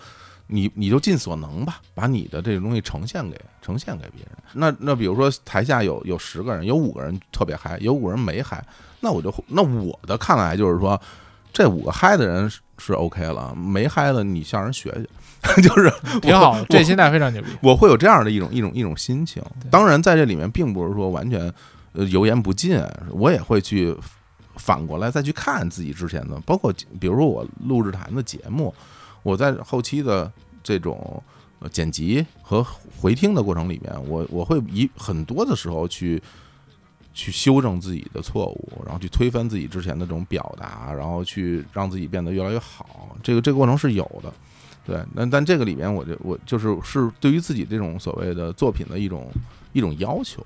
[0.48, 4.32] 你你就尽所能吧，把你的这个东西呈现给呈现给别人。
[4.54, 8.64] 那那比如说台下有有十个人，有五个人特别嗨，有五个人没嗨，
[9.02, 11.00] 那我就那我的看来就是说，
[11.52, 14.90] 这五个嗨的人是是 OK 了，没嗨的你向人学
[15.44, 15.92] 学， 就是
[16.22, 17.48] 挺好，这心态非常牛逼。
[17.62, 19.44] 我会有这样的一种一种一种心情。
[19.70, 21.52] 当然，在这里面并不是说完全
[21.94, 22.82] 呃油盐不进，
[23.12, 23.96] 我也会去
[24.56, 28.74] 反过来再去看自己之前的，包括比如说我录制谈的节目，
[29.28, 30.32] 我在后期的
[30.64, 31.22] 这种
[31.72, 32.66] 剪辑和
[33.00, 36.22] 回听的过程里面，我我会以很多的时候去。
[37.20, 43.18] 去修正自己的错误，然后去推翻自己之前的这种表达，然后去让自己变得越来越好。
[43.24, 44.32] 这个这个过程是有的，
[44.86, 45.04] 对。
[45.16, 49.32] 那但这个里面，我就我就是是对于自己这种所谓的作品的一种
[49.74, 50.46] 一种要求，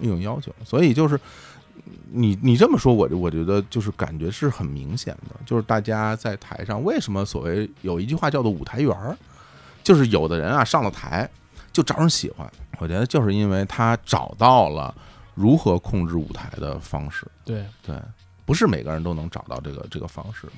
[0.00, 0.54] 一种要求。
[0.64, 1.18] 所以就是
[2.10, 9.16] 你你这么说，我就我觉得就是感觉是很明显的，就是大家在台上为什么所谓有一句话叫做舞台缘儿，
[9.82, 11.28] 就是有的人啊上了台
[11.72, 14.94] 就招人喜欢，我觉得就是因为他找到了。
[15.36, 17.26] 如何控制舞台的方式？
[17.44, 18.00] 对对，
[18.44, 20.52] 不是每个人都能找到这个这个方式的。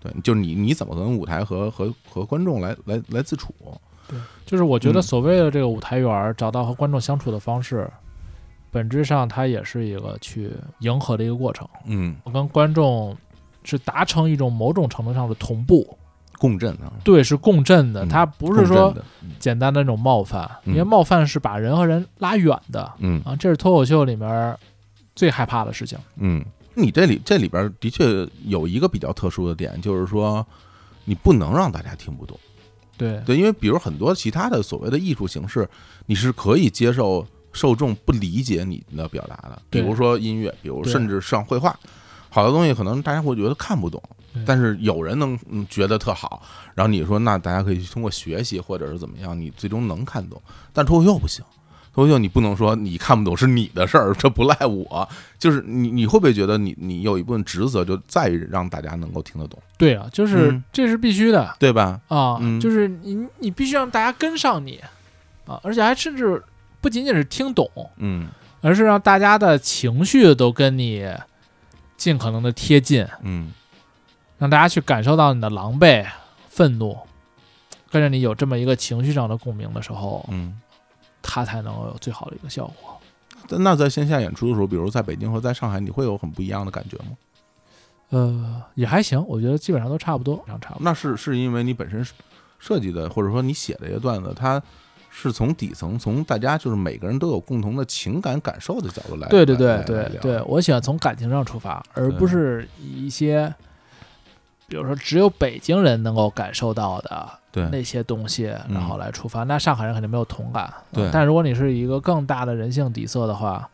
[0.00, 3.52] 对，就是你你怎么跟舞台和和和观众来来来自处？
[4.08, 7.86] 对，就是我觉得嗯所谓的这个舞台缘儿，找到和观众相处的方式，
[8.74, 10.50] 本质上它也是一个去
[10.80, 11.64] 迎合的一个过程。
[11.86, 13.16] 嗯，我跟观众
[13.62, 15.96] 是达成一种某种程度上的同步，
[16.38, 18.92] 共振啊，对，是共振的，嗯它不是说
[19.38, 24.58] 简单的那种冒犯，嗯因为冒犯是把人和人拉远的嗯啊，这是脱口秀里面
[25.14, 25.96] 最害怕的事情。
[26.16, 26.44] 嗯，
[26.74, 30.44] 你这里这里边的确有一个比较特殊的点，就是说
[31.04, 32.36] 你不能让大家听不懂。
[32.96, 35.68] 对对，因为比如很多其他的所谓的艺术形式，
[36.06, 37.24] 你是可以接受
[37.54, 41.74] 受众不理解你的表达的，比如说音乐，比如甚至上绘画，
[42.28, 44.02] 好多东西可能大家会觉得看不懂，
[44.44, 46.42] 但是有人能嗯觉得特好，
[46.74, 50.42] 然后你说那大家可以通过学习或者是怎么样，你最终能看懂，
[50.72, 51.42] 但脱口秀不行。
[51.94, 55.08] 脱口秀你不能说你看不懂是你的事儿，这不赖我。
[55.38, 62.00] 就是你你会不会觉得你你有一部分职责就在于让大家能够听得懂，对啊，就是、嗯这是必须的对吧？
[62.08, 64.80] 啊，嗯就是你你必须让大家跟上你
[65.46, 66.42] 啊，而且还甚至
[66.84, 67.66] 不仅仅是听懂，
[67.96, 68.28] 嗯
[68.60, 71.10] 而是让大家的情绪都跟你
[71.96, 73.54] 尽可能的贴近，嗯
[74.36, 76.06] 让大家去感受到你的狼狈、
[76.50, 76.98] 愤怒，
[77.90, 80.60] 跟着你有这么一个情绪上的共鸣的时候，嗯。
[81.26, 83.00] 它才能有最好的一个效果。
[83.48, 87.16] 那在线下演出的时候，比如在北京和在上海，你会有很不一样的感觉吗？
[88.10, 90.78] 呃，也还行，我觉得基本上都差不多，差不多。
[90.80, 92.06] 那是是因为你本身
[92.58, 94.62] 设计的，或者说你写的一个段子，它
[95.16, 99.28] 是从底层，从大家就是每个人都有共同的情感感受的角度来。
[99.28, 103.54] 对对对对对，我喜欢从感情上出发，而不是以一些，
[104.66, 107.30] 比如说只有北京人能够感受到的
[107.70, 109.44] 那些东西，嗯然后来出发。
[109.44, 110.68] 那上海人肯定没有同感。
[110.92, 113.70] 对但如果你是一个更大的人性底色的话，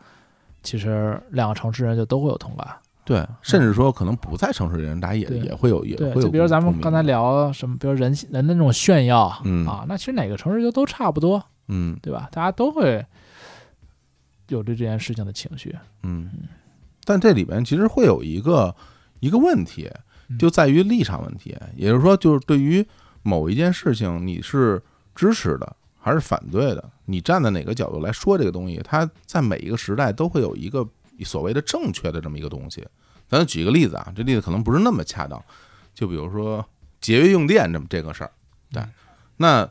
[0.61, 2.67] 其实两个城市人就都会有同感。
[3.11, 6.21] 对，甚至说可能不在城市的人，大家也也会有也，会有。
[6.21, 12.29] 就比如咱们刚才，聊什么，比如人人的那种炫耀，嗯啊，那其实哪个城市就都差不多，嗯对吧？
[12.31, 13.05] 大家都会
[14.47, 15.75] 有对这件事情的情绪。
[16.03, 16.31] 嗯，
[17.03, 18.73] 但这里边其实会有一个
[19.19, 19.91] 一个问题，
[20.29, 22.85] 嗯就在于立场问题，也就是说，就是对于
[23.23, 24.81] 某一件事情，你是
[25.13, 26.89] 支持的还是反对的？
[27.07, 28.79] 你站在哪个角度来说这个东西？
[28.85, 30.87] 它在每一个时代都会有一个
[31.25, 32.87] 所谓的正确的这么一个东西。
[33.31, 35.41] 咱举个例子啊，这例子可能不是那么恰当，
[35.95, 36.63] 就比如说
[36.99, 38.31] 节约用电这么这个事儿，
[38.71, 38.83] 对，
[39.37, 39.67] 那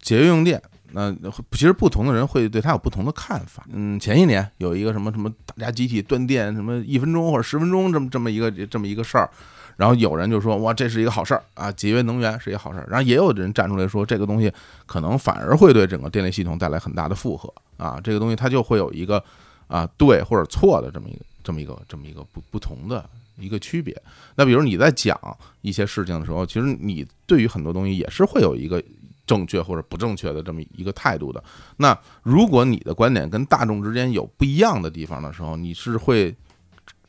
[0.00, 0.60] 节约用电。
[0.92, 1.14] 那
[1.52, 3.62] 其实不同的人会对它有不同的看法。
[3.70, 9.28] 嗯，前一年有一个什么什么大家集体断电，什么一分钟或者十分钟这么这么一个这么一个事儿，
[9.76, 12.86] 然后有人就说哇这是一个好事儿啊，节约能源是一个好事儿。
[12.88, 14.50] 然后也有人站出来说这个东西
[14.86, 19.22] 可能反而会对整个电力系统带来很大的负荷啊，这个东西它就会有一个
[19.66, 23.96] 啊对或者错的这么一个这么一个这么一个不不同的一个区别。
[24.36, 25.18] 那比如你在讲
[25.62, 28.82] 一些事情的时候，其实你对于很多东西也是会有一个。
[29.28, 31.44] 正确或者不正确的这么一个态度的。
[31.76, 36.34] 那如果你的观点跟大众之间有不一样的地方的时候，你是会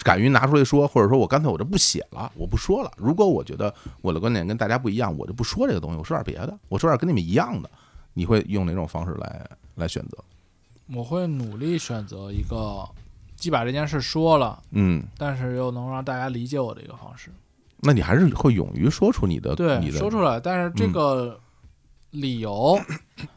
[0.03, 2.91] 敢于拿出来说，或者说我干脆我就不写了，我不说了。
[2.97, 7.71] 如果我觉得我的观点跟大家不一样，我就不说这个东西，我说点别的，我说点跟你们一样的。
[8.13, 10.17] 你会用哪种方式来来选择？
[10.93, 12.83] 我会努力选择一个
[13.39, 17.29] 既把这件事说了，嗯，但是又能让大家理解我的一个方式。
[17.81, 21.39] 那你还是会勇于说出你的对你，的说出来，但是这嗯个
[22.11, 22.77] 理由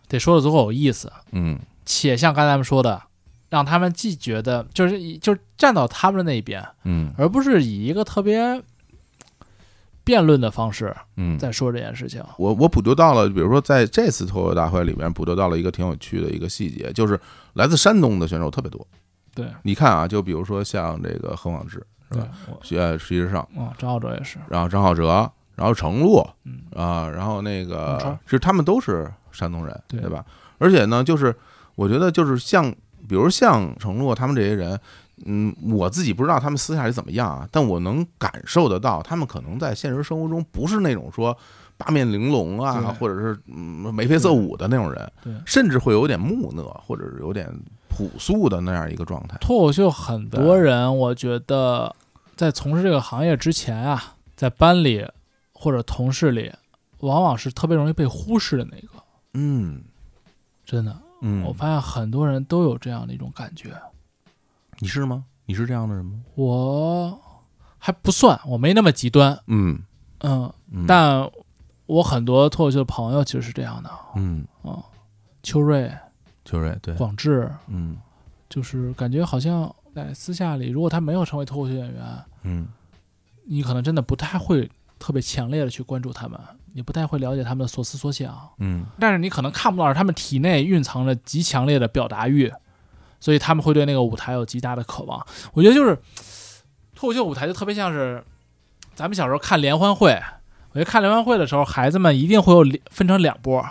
[0.09, 3.01] 得说的足够有意思，嗯且像刚才咱们说的，
[3.51, 8.61] 让他们既觉得就是以就是站到他们的那一边，嗯而不是以一个特别
[10.03, 11.39] 辩论的方式嗯。
[11.39, 12.21] 在说这件事情。
[12.39, 17.21] 我我捕捉到了，比如说在这次脱口大会里面捕捉到了一个挺有趣的一个细节，就是
[17.53, 18.85] 来自山东的选手特别多。
[19.35, 26.61] 对，你看啊，就比如说像这个何广智是吧？，我呃，实际上，啊，张浩哲也是，然后张浩哲，然后程璐嗯。
[26.75, 30.01] 啊，然后那个超，其实他们都是山东人，对。
[30.01, 30.25] 对吧？
[30.59, 31.35] 而且呢，就是
[31.75, 32.71] 我觉得就是像，
[33.09, 34.79] 比如像程璐他们这些人，
[35.25, 41.37] 嗯，我自己不知道他们私下里怎么样啊，但我能感受得到，他们可能在现实生活中不是那种说
[41.77, 47.49] 八面玲珑啊，或者是嗯眉飞色舞的那种人，对甚至会有点木讷，或者是有点
[47.89, 49.37] 朴素的那样一个状态。
[49.41, 51.95] 脱口秀很多人，我觉得
[52.35, 55.07] 在从事这个行业之前啊，在班里
[55.53, 56.53] 或者同事里，
[57.01, 58.89] 往往是特别容易被忽视的那个。
[59.35, 59.83] 嗯
[60.65, 63.71] 真的，嗯，我发现很多人都有这样的一种感觉。
[64.83, 65.25] 你是吗？
[65.47, 66.19] 你是这样的人吗？
[66.35, 67.17] 我
[67.79, 69.81] 还不算，我没那么极端，嗯。
[70.89, 71.31] 但
[71.87, 74.83] 我很多脱口秀的朋友其实是这样的，嗯，啊，
[75.45, 75.89] 秋瑞、
[76.45, 77.97] 秋瑞对，广志，嗯。
[78.49, 82.03] 就是感觉好像在私下里，如果他没有成为脱口秀演员，
[82.43, 82.67] 嗯。
[83.45, 84.69] 你可能真的不太会
[84.99, 86.41] 特别强烈的去关注他们，
[86.73, 88.85] 你不太会了解他们的所思所想，嗯。
[88.99, 92.53] 但是你可能看不到他们体内蕴藏着极强烈的表达欲，
[93.23, 95.25] 所以他们会对那个舞台有极大的渴望。
[95.53, 95.97] 我觉得就是
[96.97, 98.23] 脱口秀舞台就特别像是
[98.97, 100.21] 咱们小时候看联欢会，
[100.73, 103.65] 我觉得看联欢会的时候，孩子们一定会有分成两波，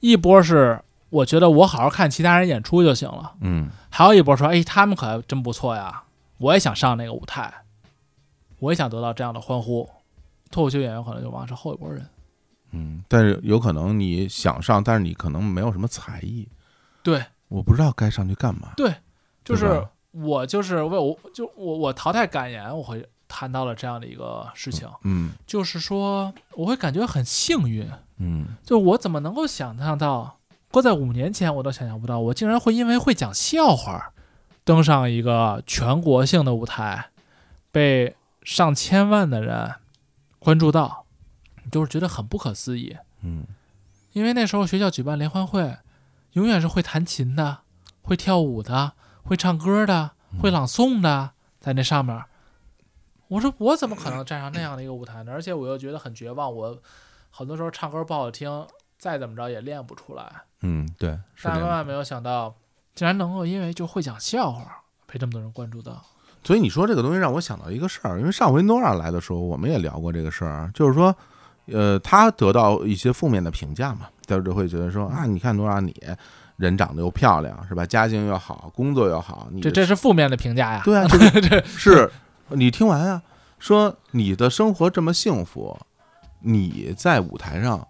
[0.00, 6.04] 一波是我觉得我好好看其他人演出就行了，嗯，还有一波说，哎，他们可真不错呀，
[6.38, 7.52] 我也想上那个舞台，
[8.60, 9.86] 我也想得到这样的欢呼。
[10.50, 12.04] 脱口秀演员可能就往往是后一波人。
[12.72, 16.48] 嗯，但是有可能你想上，但是你可能没有什么才艺，
[17.02, 18.72] 对我不知道该上去干嘛。
[18.76, 18.94] 对，
[19.44, 27.86] 就是我就是为我就我我淘汰感言，我会谈到了这样的一个事情，嗯就是说我会感觉很幸运，
[28.18, 30.36] 嗯就我怎么能够想象到，
[30.70, 34.12] 搁在五年前我都想象不到，我竟然会因为会讲笑话，
[34.64, 37.10] 登上一个全国性的舞台，
[37.70, 39.74] 被上千万的人
[40.38, 41.04] 关注到，
[41.70, 42.96] 就是觉得很不可思议。
[43.22, 43.44] 嗯
[44.12, 45.76] 因为那时候学校举办联欢会，
[46.32, 47.58] 永远是会弹琴的、
[48.02, 52.24] 会跳舞的、会唱歌的、会朗诵的，在那上面。
[53.28, 55.32] 我说我怎么可能站上那样的一个舞台呢？
[55.32, 56.76] 而且我又觉得很绝望，我
[57.30, 58.66] 很多时候唱歌不好听，
[58.98, 60.30] 再怎么着也练不出来。
[60.62, 61.18] 嗯，对。
[61.42, 62.54] 但万万没有想到，
[62.94, 66.04] 竟然能够因为就会讲笑话，被这么多人关注到。
[66.42, 71.14] 所以你说这个东西让我想到一个事儿，因为上回诺亚来的时候，我们也聊过这个事儿，就是说，
[71.72, 75.94] 呃，他得到一些负面的评价嘛，大家就会觉得说啊，你看诺亚你
[76.56, 80.82] 人长得又漂亮是吧，家境又好，工作又好，你这这是负面的评价呀。
[80.84, 82.10] 对啊， 这是
[82.48, 83.22] 你听完啊，
[83.58, 85.78] 说你的生活这么幸福，
[86.40, 87.86] 你在舞台上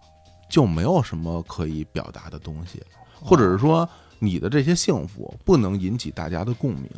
[0.49, 2.83] 就没有什么可以表达的东西，
[3.21, 6.89] 或者是说你的这些幸福不能引起大家的共鸣，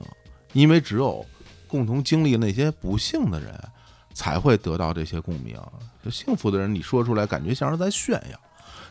[0.53, 1.25] 因为只有
[1.67, 3.55] 共同经历那些不幸的人
[4.13, 5.57] 才会得到这些共鸣。
[6.05, 8.39] 就幸福的人，你说出来感觉像是在炫耀，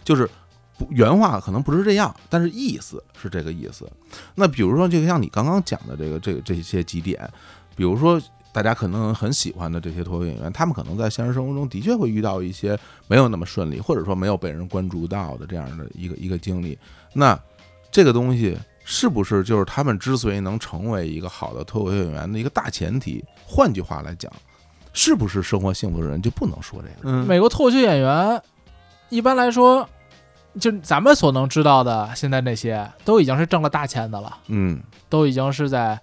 [0.03, 0.29] 就是。
[0.77, 3.87] 不原话可能不是这样，但是意思是这个意思。
[4.33, 7.29] 那比如说，就像你刚刚讲的这个这个这些几点，
[7.75, 8.19] 比如说
[8.51, 12.75] 大家可能很喜欢的这些脱口秀演员，他们可能在现实生活中的确会遇到一些
[13.07, 16.75] 没有那么顺利，或者说没有被人关注到的这样的一个一个经历。
[17.13, 17.39] 那
[17.91, 23.23] 这个东西是不是就是他们之所以能成为一个好的脱口秀演员的一个大前提？
[23.45, 24.31] 换句话来讲，
[24.93, 27.09] 是不是生活幸福的人就不能说这个？
[27.09, 28.41] 嗯美国脱口秀演员
[29.09, 29.87] 一般来说，
[30.59, 35.99] 就咱们所能知道的，现在那些都已经是挣了大钱的了，嗯，都已经是在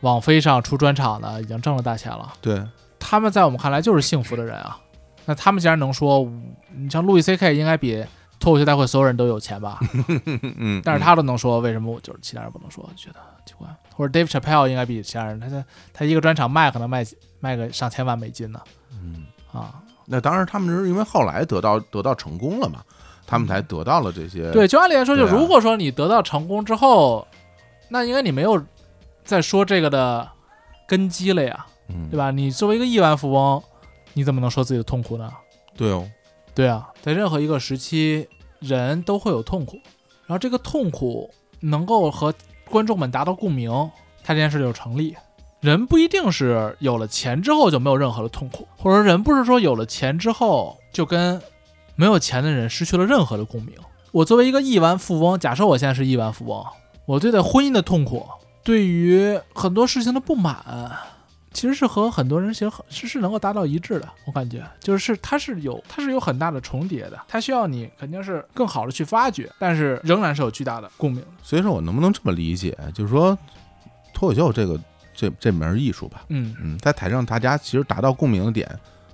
[0.00, 2.32] 网飞上出专场的，已经挣了大钱了。
[2.40, 2.64] 对，
[2.98, 4.78] 他们在我们看来就是幸福的人啊。
[5.24, 6.28] 那他们既然能说，
[6.76, 8.04] 你像路易 C K 应该比
[8.40, 9.78] 脱口秀大会所有人都有钱吧？
[10.58, 12.84] 嗯，但是他都能说，为什么我就是其他人不能说？
[12.96, 13.68] 觉得奇怪。
[13.94, 17.04] 或者 Dave Chappelle 应该比其他人，他他他一个专场卖可能卖
[17.42, 18.58] 卖个上千万美金呢
[18.90, 19.26] 嗯。
[19.52, 19.82] 啊。
[20.04, 22.82] 那当然，他们是因为后来得到得到成功了嘛，
[23.24, 24.50] 他们才得到了这些。
[24.50, 27.26] 对，就按理来说，就如果说你得到成功之后，
[27.88, 28.60] 那应该你没有
[29.24, 30.28] 再说这个的
[30.88, 32.32] 根基了呀，嗯，对吧？
[32.32, 33.62] 你作为一个亿万富翁，
[34.12, 35.32] 你怎么能说自己的痛苦呢？
[35.76, 36.10] 对哦，
[36.52, 38.28] 对啊，在任何一个时期，
[38.58, 39.76] 人都会有痛苦，
[40.26, 42.34] 然后这个痛苦能够和
[42.68, 43.70] 观众们达到共鸣，
[44.24, 45.16] 他这件事就成立。
[45.62, 51.40] 人不一定是有了钱之后就没有任何的痛苦，或者说人不是说有了钱之后就跟
[51.94, 53.72] 没有钱的人失去了任何的共鸣。
[54.10, 56.66] 我作为一个亿万富翁，假设我现在是亿万富翁，
[57.06, 58.26] 我对待婚姻的痛苦，
[58.64, 60.90] 对于很多事情的不满，
[61.52, 64.08] 其实是和很多人其实很是是能够达到一致的。
[64.26, 71.22] 我感觉就是它是有它是有很大的重叠的，它需要你肯定是更好的去发掘，但是仍然是有巨大的共鸣。
[71.40, 73.38] 所以说我能不能这么理解，就是说
[74.12, 74.76] 脱口秀这个
[75.14, 76.54] 这这门艺术吧，嗯。
[76.60, 78.68] 嗯，在台上大家其实达到共鸣的点，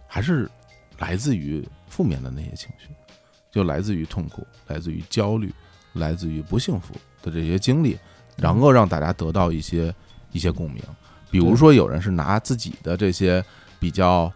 [0.07, 0.51] 还是
[0.99, 2.89] 来自于负面的那些情绪，
[3.51, 5.53] 就来自于痛苦，来自于焦虑，
[5.95, 7.99] 来自于不幸福的这些经历，
[8.37, 9.95] 然后让大家得到一些
[10.33, 10.83] 一些共鸣。
[11.31, 13.45] 比如说，有人是拿自己的这些
[13.79, 14.33] 比较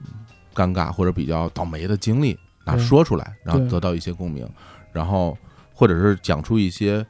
[0.00, 0.12] 嗯
[0.54, 4.46] 尴尬或者比较倒霉的经历拿说出来，然后得到一些共鸣，
[4.92, 5.36] 然后
[5.72, 7.04] 或者是讲出一些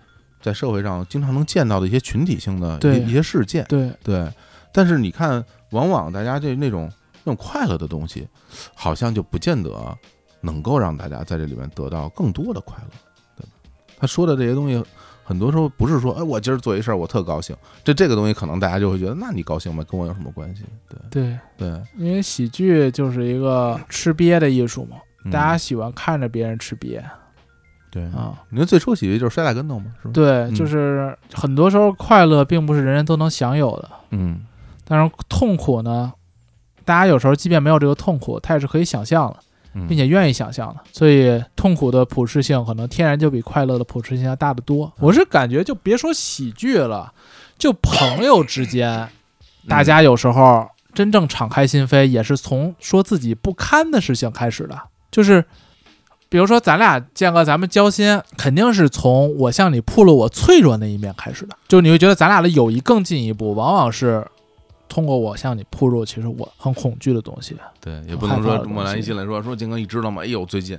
[0.45, 3.65] 在社会上经常能见到的一些群体性的一些一些事件。
[3.67, 4.31] 对，对，
[4.75, 6.93] 但是你看，往往大家这那种
[7.23, 8.29] 那种快乐的东西，
[8.75, 9.73] 好像就不见得
[10.43, 12.91] 能够让大家在这里面得到更多的快乐，
[13.39, 13.53] 对吧？
[13.97, 14.85] 他说的这些东西，
[15.25, 17.57] 很多时候不是说，哎，我今儿做一事儿，我特高兴。
[17.83, 20.65] 这这个东西，可能大家就会觉得，那你高兴吗，跟我有什么关系？
[21.11, 27.03] 对对，对，因为喜剧就是一个吃瘪的艺术嘛，嗯大家喜欢看着别人吃瘪
[27.95, 28.35] 对啊。
[28.51, 34.45] 你说最初喜剧就是摔大跟头嘛，是吧？，对，嗯就是很多时候快乐并不是人人都能享有的，嗯
[34.85, 36.13] 但是痛苦呢，
[36.85, 39.37] 大家有时候即便没有这个痛苦，他也是可以想象的。
[39.77, 44.93] 嗯并且愿意想象的，所以痛苦的普适性可能天然就比快乐的普适性要大得多。
[45.01, 47.13] 我是感觉，就别说喜剧了，
[47.59, 49.09] 就朋友之间，
[49.67, 54.81] 大家有时候真正敞开心扉，也是从说自己不堪的事情开始的。
[55.11, 55.45] 就是，
[56.35, 61.57] 比如说咱俩建哥，咱们交心，肯定是从我向你暴露我脆弱那一面开始的。
[61.69, 64.27] 就你会觉得咱俩的友谊更进一步，往往是
[64.89, 67.55] 通过我向你暴露，其实我很恐惧的东西。
[67.81, 70.23] 对，也不能说莫兰一进来说说金哥，你知道吗？
[70.25, 70.77] 哎呦，最近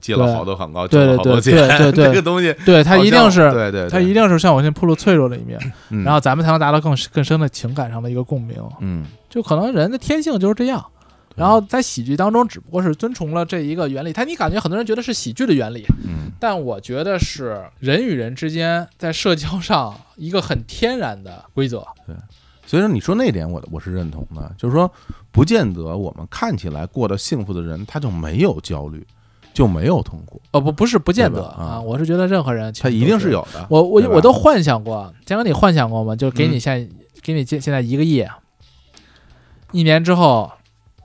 [0.00, 5.56] 接了好多广告，对对挣了好多对钱，对对对 这个东西对他一定是对对，对他一定是向我先暴露脆弱的一面，
[5.90, 8.56] 嗯然后咱们才能达到更更深的情感上的一个共鸣。
[8.80, 10.84] 嗯就可能人的天性就是这样。
[11.36, 14.12] 然后在喜剧当中，只不过是遵从了这一个原理。
[14.12, 21.86] 他你感觉很多人觉得是喜剧的原理，嗯但我觉得是人与人之间在社交上一个很天然的规则。
[22.06, 22.16] 对
[22.66, 24.90] 所以说你说那点我我是认同的，就是说
[25.30, 29.06] 不见得我们看起来过得幸福的人，他就没有焦虑，
[29.54, 33.30] 就没有痛苦，哦，不，不是不见得啊啊，我是觉得任何人他一定是。
[33.30, 33.64] 有的。
[33.70, 36.16] 我我我都幻想过，江哥，你幻想过吗？
[36.16, 36.90] 就给你嗯现、
[37.22, 38.26] 给你现现在一个亿，
[39.70, 40.50] 一年之后，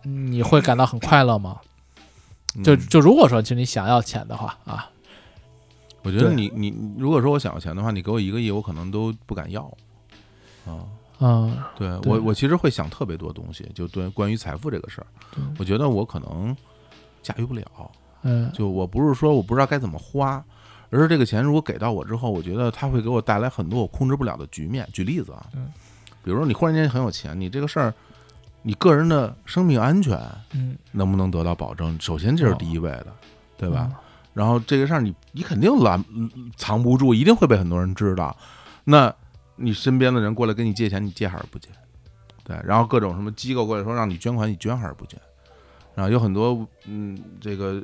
[0.04, 1.60] 你会感到很快乐吗？
[2.64, 2.88] 就嗯。
[2.88, 4.90] 就如果说，就你想要钱的话啊，
[6.02, 9.64] 我觉得你你如果说我想要钱的话，你给我一个亿，我可能都不敢要。
[10.66, 10.86] 啊。
[11.20, 12.12] 啊，对对。
[12.12, 15.08] 我我其实会想特别多东西，就对关于财富这个事儿，
[15.60, 16.56] 我觉得我可能
[17.22, 17.64] 驾驭不了。
[18.24, 20.44] 嗯，就我不是说我不知道该怎么花，
[20.90, 24.88] 而是这个钱如果给到我之后，我觉得它会给我带来很多我控制不了的局面。
[24.92, 25.72] 举例子啊，嗯。
[26.24, 27.94] 比如说你忽然间很有钱，你这个事儿，
[28.64, 30.20] 你个人的生命安全
[30.54, 31.98] 嗯，能不能得到保证？
[32.00, 33.08] 首先这是第一位的，
[33.58, 33.88] 对吧？
[33.92, 33.96] 嗯？
[34.34, 36.04] 然后这个事儿你你肯定拦
[36.56, 38.36] 藏不住，一定会被很多人知道。
[38.84, 39.14] 那
[39.56, 41.70] 你身边的人过来跟你借钱，你借还是不借？
[42.44, 45.20] 对，然后各种什么机构过来说让你捐款，你捐还是不捐？
[45.94, 47.82] 然后有很多嗯，这个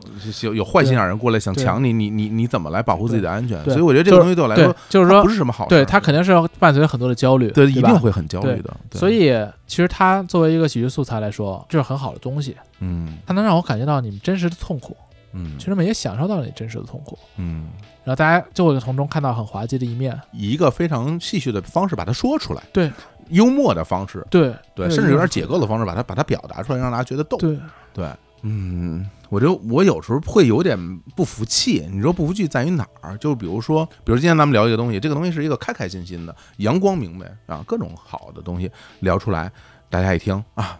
[0.00, 0.10] 等
[0.42, 3.62] 有有坏心眼人过来想抢你，你你你怎么来保护自己的安全？
[3.64, 5.68] 所以我觉得这个东西对我来说，，就是说不，是什么好事。
[5.68, 8.74] 对他肯定是要伴随很多的焦虑，对对一定会很焦虑的。
[8.90, 9.32] 对所以，
[9.66, 14.96] 其实它作为一个喜剧素材来说，这是很好的东西，嗯它能让我感觉到你们真实的痛苦，
[15.32, 17.68] 嗯其实们也享受到了你真实的痛苦，嗯，
[18.04, 20.18] 然后大家就会从中看到很滑稽的一面。
[20.32, 22.90] 以一个非常戏谑的方式把它说出来，对，
[23.28, 27.36] 幽默的方式，对对，甚至有点解构的方式把它把它表达出来，让大家觉得逗。
[27.38, 27.58] 对，
[27.94, 28.06] 对，
[28.42, 31.86] 嗯，我就我有时候会有点不服气。
[31.92, 33.16] 你说不服气在于哪儿？
[33.18, 38.70] 就比如说，比如今天咱们聊一个东西，这个东西是一个开开心心的、阳光明媚啊，各种好的东西
[39.00, 39.50] 聊出来，
[39.88, 40.78] 大家一听啊，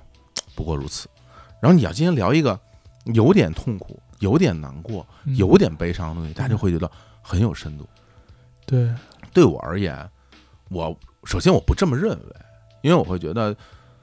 [0.55, 1.09] 不过如此。
[1.61, 2.59] 然后你要今天聊一个
[3.15, 5.07] 有点痛苦、有点难过、
[5.37, 6.91] 有点悲伤的东西，大家就会觉得
[7.23, 7.89] 很有深度。
[8.67, 8.93] 对，
[9.33, 10.11] 对我而言，
[10.69, 12.37] 我首先我不这么认为，
[12.83, 13.57] 因为我会觉得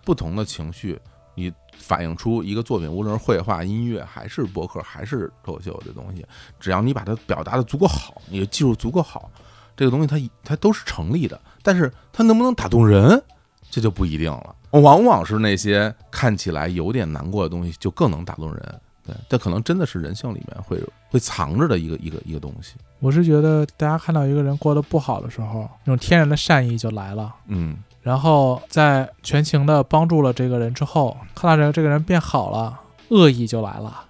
[0.06, 0.98] 不同的情绪，
[1.36, 6.26] 你反映出一个作品，无论是绘画、音乐，还是博客，还是脱口秀这东西，
[6.60, 9.32] 只要你把它表达的足够好，你的技术足够好，
[9.76, 11.40] 这个东西它它都是成立的。
[11.64, 13.22] 但是它能不能打动人，
[13.70, 14.56] 这就不一定了。
[14.72, 18.82] 往往是那些看起来有点难过的东西，就更能打动人。
[19.06, 22.76] 对，这可能真的是人性里面会会藏着的一个一个一个东西。
[23.00, 27.34] 我是觉得大家看到一个人过得不好的时候，那种天然的善意就来了。
[27.48, 32.80] 嗯然后在全情的帮助了这个人之后，看到这个这个人变好了，
[33.10, 34.06] 恶意就来了。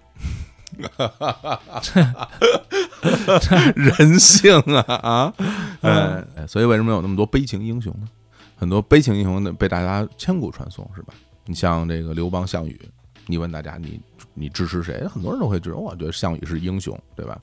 [3.76, 5.34] 人性啊啊！
[5.82, 8.08] 嗯，所以为什么有那么多悲情英雄呢？
[8.56, 11.14] 很多悲情英雄呢被大家千古传颂，是吧？
[11.46, 12.80] 你像这个刘邦、项羽，
[13.26, 14.00] 你问大家你
[14.34, 15.06] 你支持谁？
[15.08, 17.38] 很多人都会支持，我觉得项羽是英雄，对吧？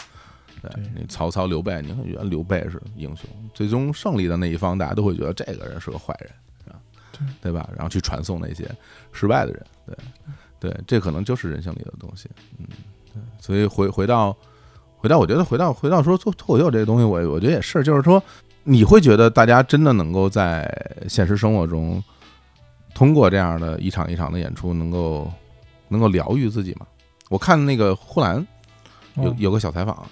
[0.63, 6.31] 对那曹操、刘备，你会觉得刘备是英雄，最终胜利的那一方，大家都会觉得这个人是个坏人，
[6.73, 6.81] 啊，
[7.41, 7.69] 对吧？
[7.75, 8.69] 然后去传送那些
[9.13, 9.97] 失败的人，对
[10.59, 12.29] 对，这可能就是人性里的东西，
[12.59, 12.67] 嗯，
[13.13, 14.37] 对，所以回回到。
[14.99, 18.21] 回到我觉得回到回到说脱脱口秀这个东西，我我觉得也是，就是说
[18.65, 20.67] 你会觉得大家真的能够在
[21.07, 22.03] 现实生活中
[22.93, 25.31] 通过这样的一场一场的演出，能够
[25.87, 26.87] 能够疗愈自己吗？
[27.29, 28.45] 我看那个呼兰
[29.17, 30.05] 有嗯有个小采访，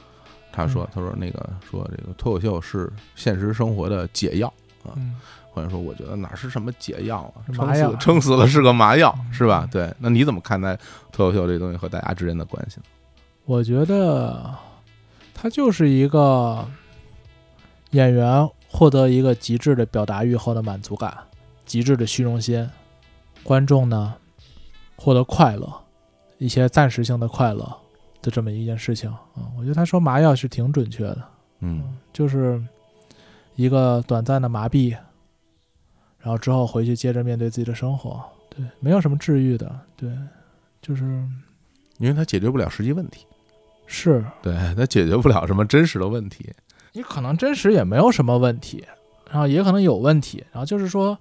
[0.54, 4.52] 他说他说那个说这个脱口秀是现实生活的解药。
[4.96, 5.14] 嗯，
[5.50, 9.66] 或者说，我觉得哪是什么解药啊，撑死撑死了是个麻药，嗯是吧？
[9.72, 10.78] 对，那你怎么看待
[11.10, 12.82] 脱口秀这东西和大家之间的关系呢？
[13.46, 14.54] 我觉得
[15.32, 16.68] 他就是一个
[17.92, 21.16] 演员获得一个极致的表达欲后的满足感，
[21.64, 22.68] 极致的虚荣心，
[23.42, 24.14] 观众呢
[24.96, 25.72] 获得快乐，
[26.36, 27.74] 一些暂时性的快乐
[28.24, 31.22] 的这么一件事情啊、嗯我觉得他说麻药是挺准确的，
[31.60, 32.60] 嗯就是
[33.54, 34.90] 一个短暂的麻痹，
[36.18, 40.10] 然后之后回去接着面对自己的生活，对，没有什么治愈的，对，
[40.80, 41.04] 就是
[41.98, 43.26] 因为他解决不了实际问题，
[43.86, 46.50] 是对，他解决不了什么真实的问题。
[46.92, 48.84] 你可能真实也没有什么问题，
[49.30, 51.18] 然后也可能有问题，然后就是说，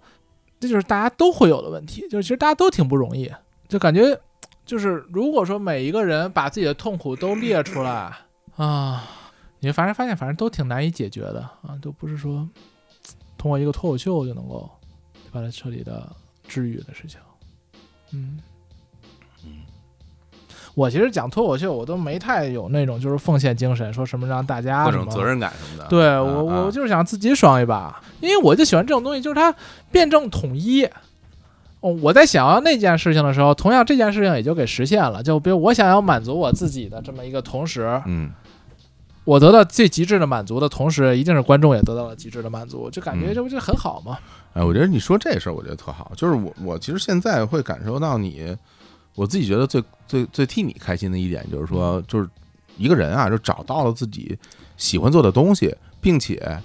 [0.60, 3.32] 这就是大家都会有的问题，就是其实大家都挺不容易，
[3.68, 4.20] 就感觉
[4.66, 8.11] 就是如果说每一个人把自己的痛苦都列出来
[8.55, 9.03] 啊，
[9.59, 12.47] 你反正发现反正都挺难以解决的啊，都不是说
[13.38, 14.70] 通过一个脱口秀就能够
[15.32, 16.07] 把它彻底的
[16.47, 17.20] 治愈的事情，
[18.11, 18.39] 嗯
[19.43, 19.49] 嗯。
[20.76, 25.88] 我其实讲脱口秀，我都没太有那种就是奉献精神，说什么让大家各种责任感什么的。
[25.88, 29.53] 对我，我就是想自己爽一把，因为我就喜欢这种东西，就是它
[29.91, 30.88] 辩证统一。
[31.84, 35.21] 哦，我在想要那件事情的时候，同样这件事情也就给实现了。
[35.21, 38.31] 就比如我想要满足我自己的这么一个同时，嗯，
[39.25, 44.17] 我得到最极致的满足的同时，一定是观众也得到了极致的满足，就感觉这不就很好吗？
[44.53, 46.13] 哎，我觉得你说这事儿，我觉得特好。
[46.15, 48.55] 就是我，我其实现在会感受到你。
[49.15, 52.27] 我自己觉得最最最替你开心的一点就是说，就是
[52.77, 54.36] 一个人啊，就找到了自己
[54.77, 56.57] 喜欢做的东西，并且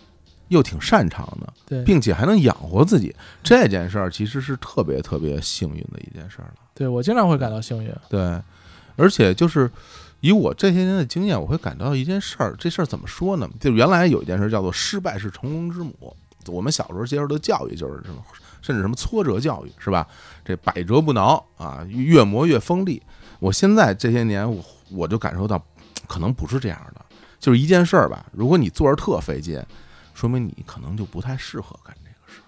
[0.48, 6.54] 又挺擅长的，并且还能养活自己，这件事儿其实是特别特别幸运的一件事儿了。
[6.74, 7.92] 对我经常会感到幸运。
[8.08, 8.40] 对，
[8.96, 9.70] 而且就是
[10.20, 13.48] 以我这些年的经验，我会感到一件事儿，这事儿怎么说呢？
[13.60, 16.16] 就原来有一件事叫做“失败是成功之母”，
[16.48, 18.22] 我们小时候接受的教育就是什么。
[18.60, 20.06] 甚至什么挫折教育是吧？
[20.44, 23.00] 这百折不挠啊，越磨越锋利。
[23.38, 25.64] 我现在这些年，我我就感受到，
[26.08, 27.00] 可能不是这样的。
[27.38, 29.62] 就是一件事儿吧，如果你做着特费劲，
[30.18, 32.44] 说明你可能就不太适合干这个事儿。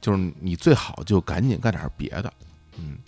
[0.00, 2.32] 就是你最好就赶紧干点别的。
[2.78, 2.98] 嗯，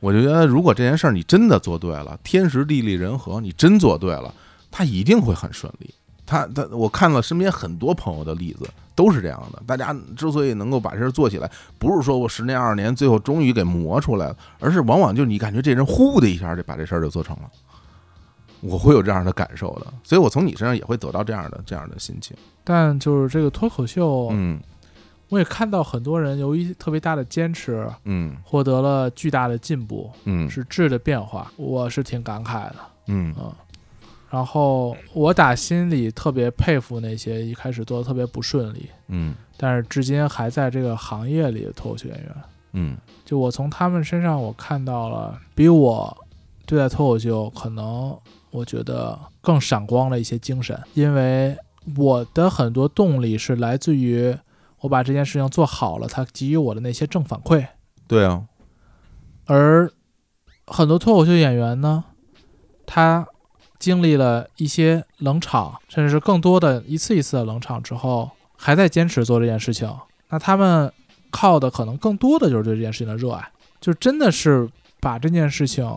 [0.00, 4.34] 我就觉得，如果这件事儿你真的做对了，天时地利人和，你真做对了，
[4.70, 5.94] 它一定会很顺利。
[6.26, 8.68] 他他，我看了身边很多朋友的例子。
[8.94, 11.48] 都是这样的，大家之所以能够把这事做起来，
[11.78, 17.48] 不是说我十年二十年最后终于给磨出来了，而是往往就是你感觉这人呼的一下就把这事儿就做成了，
[18.60, 22.36] 我会有这样的感受的，所以我从你身上也会得到这样的这样的心情。
[22.64, 24.60] 但就是这个脱口秀，嗯，
[25.28, 33.34] 我也看到很多人由于特别大的坚持，嗯，获得了巨大的进步，嗯，是质的变化，我是挺感慨的，嗯。
[33.38, 33.52] 嗯。
[34.30, 42.34] 然后我打心里特别佩服那些一开始做的特别不顺利，嗯，但是至今还在这个行业里的脱口秀演员，
[42.72, 46.14] 嗯，就我从他们身上我看到了比我
[46.66, 48.14] 对待脱口秀可能
[48.50, 51.56] 我觉得更闪光了一些精神，因为
[51.96, 54.36] 我的很多动力是来自于
[54.80, 57.66] 我把这件事情做好了，他给予我的那些正反馈。
[58.06, 58.44] 对啊，
[59.46, 59.90] 而
[60.66, 62.04] 很多脱口秀演员呢，
[62.86, 63.26] 他。
[63.80, 69.88] 经历了一些冷场，甚至是更多的一次一次的冷场之后，还在坚持做这件事情。
[70.30, 70.92] 那他们
[71.30, 74.68] 靠的可能更多的就是对这件事情的热爱，就真的是
[74.98, 75.88] 把这件事情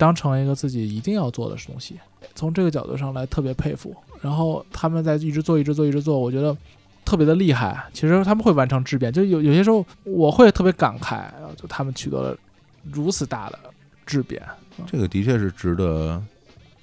[0.00, 2.00] 当成一个自己一定要做的东西。
[2.34, 3.94] 从这个角度上来，特别佩服。
[4.22, 6.56] 然后他们在一直做，一直做，一直做，我觉得
[7.04, 7.84] 特别的厉害。
[7.92, 12.36] 其实他们会完成质变，就有有些时候我会特别感慨，就他们取得了
[12.90, 13.58] 如此大的
[14.06, 14.42] 质变。
[14.86, 16.22] 这个的确是值得。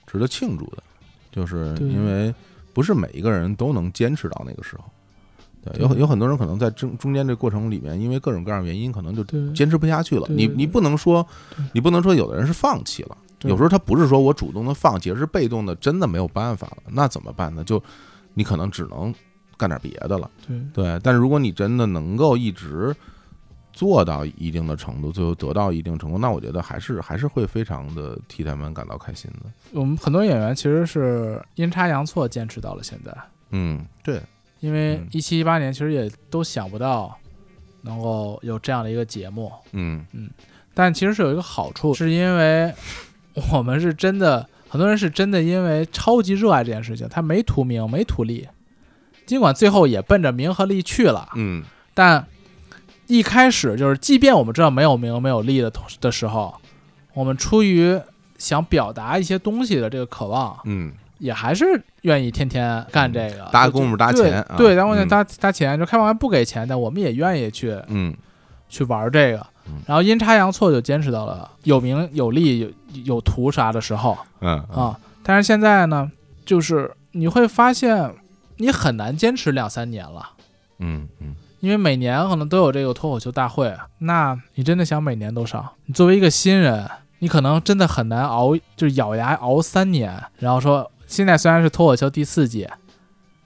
[0.10, 0.78] 值得庆祝的，
[1.30, 2.34] 就是因为
[2.74, 4.86] 不是每一个人都能坚持到那个时候。
[5.64, 10.28] 对，有有很多人可能在中中间这过程里面，因为各种各样原因，可能就坚持不下去了。
[10.30, 11.26] 你你不能说，
[11.74, 13.18] 你不能说有的人是放弃了。
[13.42, 16.84] 有时候他不是说我主动的放弃，而是被动的，真的没有办法了。
[16.88, 17.64] 那怎么办呢？
[17.64, 17.82] 就
[18.34, 19.14] 你可能只能
[19.58, 20.30] 干点别的了。
[20.48, 22.96] 对对，但是如果你真的能够一直。
[23.74, 29.52] 做到一定的程度，最后得到一定成功，那我觉得还是还是会非常的替他们感到开心的。
[29.72, 33.16] 我们很多演员其实是阴差阳错坚持到了现在。
[33.52, 34.20] 嗯，对，
[34.60, 37.18] 因为一七一八年其实也都想不到
[37.82, 39.52] 能够有这样的一个节目。
[39.72, 40.30] 嗯嗯，
[40.74, 42.74] 但其实是有一个好处，是因为
[43.52, 48.48] 我们是真的，很多人是真的因为超级热爱这件事情，他没图名没图利，
[49.26, 51.30] 尽管最后也奔着名和利去了。
[51.36, 52.26] 嗯，但。
[53.10, 56.54] 一开始就是，即便我们知道没有名没有利的同的时候，
[57.14, 57.98] 我们出于
[58.38, 61.66] 想表达一些东西的这个渴望，嗯，也还是
[62.02, 68.16] 愿意天天干这个，搭功夫搭钱，对，搭功夫搭搭钱，就开完不给钱的，我们也愿意去，嗯，
[68.70, 69.46] 去玩这个，
[69.86, 72.70] 然后阴差阳错就坚持到了有名有利有
[73.06, 74.58] 有图啥的时候，嗯。
[74.74, 76.12] 啊，但是现在呢，
[76.46, 78.14] 就是你会发现
[78.58, 80.30] 你很难坚持两三年了，
[80.80, 81.36] 嗯嗯。
[81.60, 85.68] 因为每年可能都有这个脱口秀大会，那你真的想每年都上？
[85.86, 86.88] 你作为一个新人，
[87.18, 90.24] 你可能真的很难熬，就是咬牙熬三年。
[90.38, 92.68] 然后说，现在虽然是脱口秀第四季，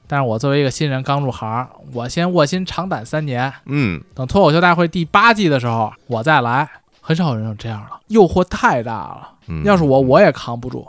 [0.07, 9.30] 但是我作为一个新人刚入行，我先卧薪尝胆三年，嗯，等脱口秀大会第八季的时候我再来，很少有人有这样了，诱惑太大了。
[9.47, 10.88] 嗯要是我，我也扛不住。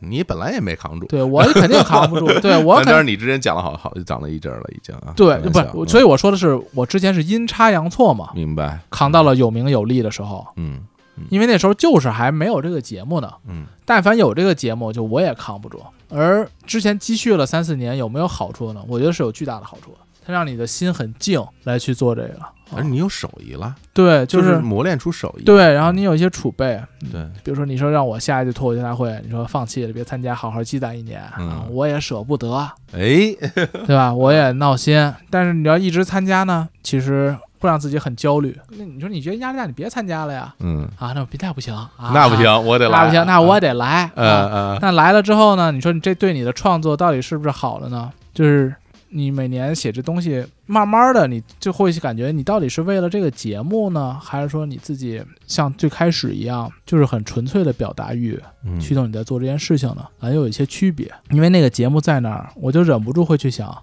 [0.00, 2.26] 你本来也没扛住，对我肯定扛不住。
[2.40, 5.12] 对我但但是肯你之前讲了好好讲了一阵儿了，已经啊。
[5.16, 10.82] 对不所以我说的是，我之前是阴差阳错嘛，明白，扛到了有名有利的时候，嗯
[11.30, 13.32] 因为那时候就是还没有这个节目呢。
[13.48, 15.82] 嗯但凡有这个节目，就我也扛不住。
[16.10, 18.82] 而之前积蓄了三四年，有没有好处呢？
[18.88, 22.40] 我觉得是有巨大的好处的，它让你的心很静来去做这个。
[22.70, 25.42] 而你有手艺了，对，就是磨练出手艺。
[25.42, 26.78] 对，然后你有一些储备，
[27.10, 32.52] 对，比如说你说让我下一届脱口秀大会，你说放弃了别参加，好好积攒一年，嗯啊我也舍不得，
[32.92, 33.34] 哎，
[33.86, 34.12] 对吧？
[34.12, 35.10] 我也闹心。
[35.30, 38.56] 但是你要一直参加呢，其实会让自己很焦虑。
[38.70, 40.54] 那你说你觉得压力大，你别参加了呀？
[40.60, 44.10] 嗯，啊，那别那不行，啊、那不行，我得来，那不行，那我得来。
[44.14, 45.72] 呃啊呃，那来了之后呢？
[45.72, 48.10] 你说你这对你的创作到底是不是好了呢？
[48.32, 48.74] 就是
[49.10, 60.04] 你每年写这东西，慢慢的你就会感觉你到底是为了这个节目呢，还是说你自己像最开始一样，就是很纯粹的表达欲嗯驱动你在做这件事情呢？
[60.20, 61.10] 还有一些区别。
[61.30, 63.76] 因为那个节目在那儿，我就忍不住会去想，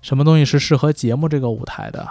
[0.00, 2.08] 什么东西是适合节目这个舞台的，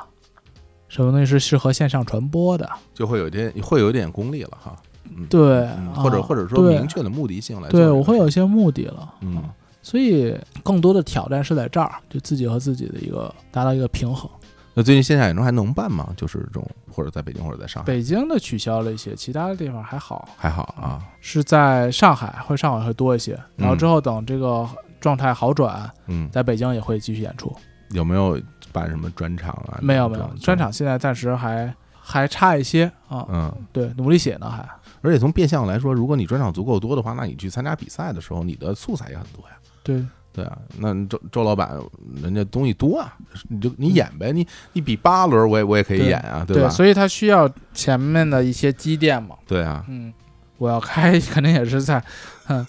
[0.96, 2.70] 什么东西是适合线上传播的。
[2.94, 4.76] 就会有点会有点功利了哈。
[5.16, 9.14] 嗯，对，嗯或者啊或者说明确的目的性来做对，我会有一些目的了。
[9.22, 14.28] 嗯啊所以更多的挑战是在这儿，就自己和自己的一个达到一个平衡。
[14.74, 16.12] 那最近线下演出还能办吗？
[16.18, 21.06] 就是这种或者在北京或者在上海，北京的取消了一些，其他的地方还好，还好啊。
[21.22, 24.68] 是在上海会上海会多一些，然后之后等这个
[25.00, 27.56] 状态好转，嗯，在北京也会继续演出。
[27.92, 28.42] 有没有
[28.76, 29.80] 办什么专场啊？
[29.82, 34.68] 没有没有，专场现在暂时还还差一些啊，嗯，对，努力写呢还。
[35.02, 39.56] 而且从变相来说，如果你专场足够多的话，那你去参加比赛的时候，你的素材也很多呀。
[39.84, 40.04] 对，
[40.34, 41.80] 对啊，那周周老板
[42.22, 43.14] 人家东西多啊，
[43.48, 46.70] 你就你演呗，你你比八轮我也我也可以演啊，对吧？
[46.70, 49.36] 所以他需要前面的一些积淀嘛。
[49.48, 50.12] 对啊，嗯，
[50.58, 52.04] 我要开 肯定也是在，
[52.50, 52.66] 嗯，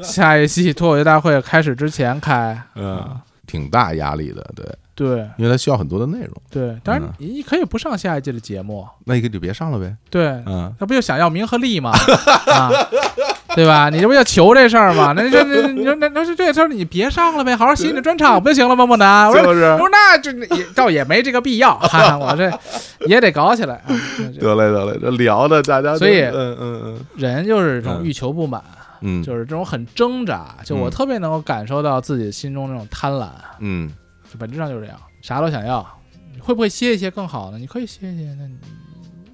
[0.00, 2.62] 下一季脱口秀大会开始之前开。
[2.74, 3.18] 嗯，
[3.48, 11.90] 挺大压力的，对，对因为它需要很多的内容，对，当然嗯你可以不上下一届的节目，那你就别上了呗，对，嗯，那不就想要名和利吗？
[12.46, 12.70] 啊，
[13.56, 13.88] 对吧？
[13.90, 15.12] 你这不要求这事儿吗？
[15.16, 15.42] 那那
[15.72, 18.84] 你说那那是这事儿你别上了呗，好好写你的专场不就行了吗？
[18.86, 22.52] 莫南，我说就是我说那就也倒也没这个必要，哈、 我这
[23.06, 23.82] 也得搞起来。
[24.38, 28.62] 得嘞得嘞，这聊的大家，所以嗯嗯嗯人就是这种嗯欲求不满，
[29.00, 30.56] 嗯嗯，就是这种很挣扎。
[30.64, 33.30] 就我嗯特别能够感受到自己心中那种贪婪，
[33.60, 33.90] 嗯
[34.30, 35.86] 就本质上就是这样，啥都想要。
[36.34, 37.58] 你会不会歇一歇更好呢？
[37.58, 38.56] 你可以歇一歇，那你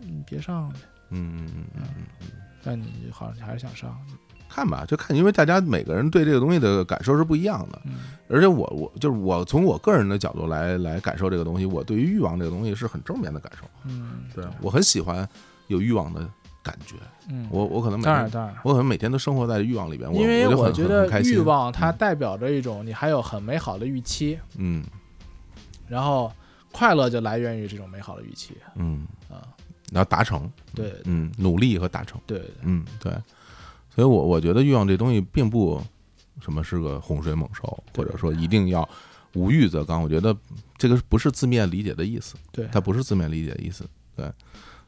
[0.00, 0.76] 你别上呗。
[1.10, 1.82] 嗯嗯嗯嗯
[2.22, 2.26] 嗯，
[2.62, 3.94] 但你好像还是想上，
[4.48, 7.92] 看吧，就看，因为大家每个人对这个东西的感受是不一样的，嗯
[8.28, 15.28] 而且我我就是我从我个人的角度来来感受这个东西，我对于欲望这个东西是很正面的感受，嗯，对我很喜欢
[15.66, 16.26] 有欲望的
[16.64, 16.96] 感觉，
[17.28, 24.82] 嗯，我我可能每天当然当然，我可能每天都生活在欲望里边，我因为我觉得欲望它代表着一种你还有很美好的预期，嗯。
[25.86, 26.32] 然后
[26.72, 28.56] 快乐就来源于这种美好的预期。
[28.76, 29.06] 嗯。
[29.28, 29.44] 啊，
[29.92, 30.94] 然后达成，对。
[31.04, 32.38] 嗯，努力和达成，对。
[32.38, 33.12] 对，嗯对，
[33.94, 35.80] 所以我我觉得欲望这东西并不
[36.40, 38.88] 什么是个洪水猛兽，或者说一定要
[39.34, 40.34] 无欲则刚，我觉得
[40.78, 42.66] 这个不是字面理解的意思，对。
[42.72, 43.86] 它不是字面理解的意思，
[44.16, 44.32] 对，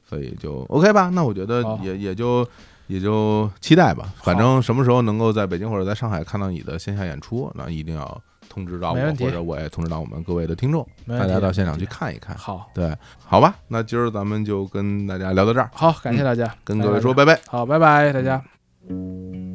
[0.09, 2.47] 所以就 OK 吧，那我觉得也也就。
[2.89, 12.37] 也就期待吧，反正什么时候能够在北京或者在上海看到你的线下演出，那一定要通知到我，或者我也通知到我们各位的听众，大家到现场去看一看。
[12.37, 17.43] 好，对，好吧，那今儿咱们就跟大家聊到这儿，好，感谢大家，跟各位说拜拜拜。
[17.49, 18.41] 好，拜拜，大家。
[18.89, 19.45] When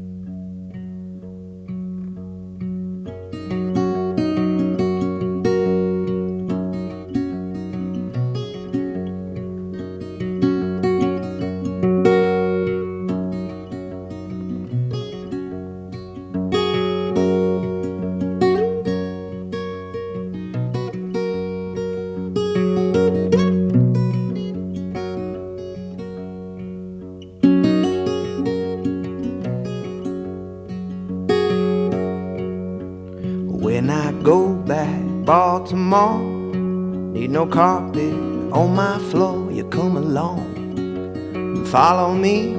[41.91, 42.55] follow me.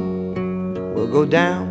[0.92, 1.61] We'll go down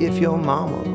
[0.00, 0.89] if your mama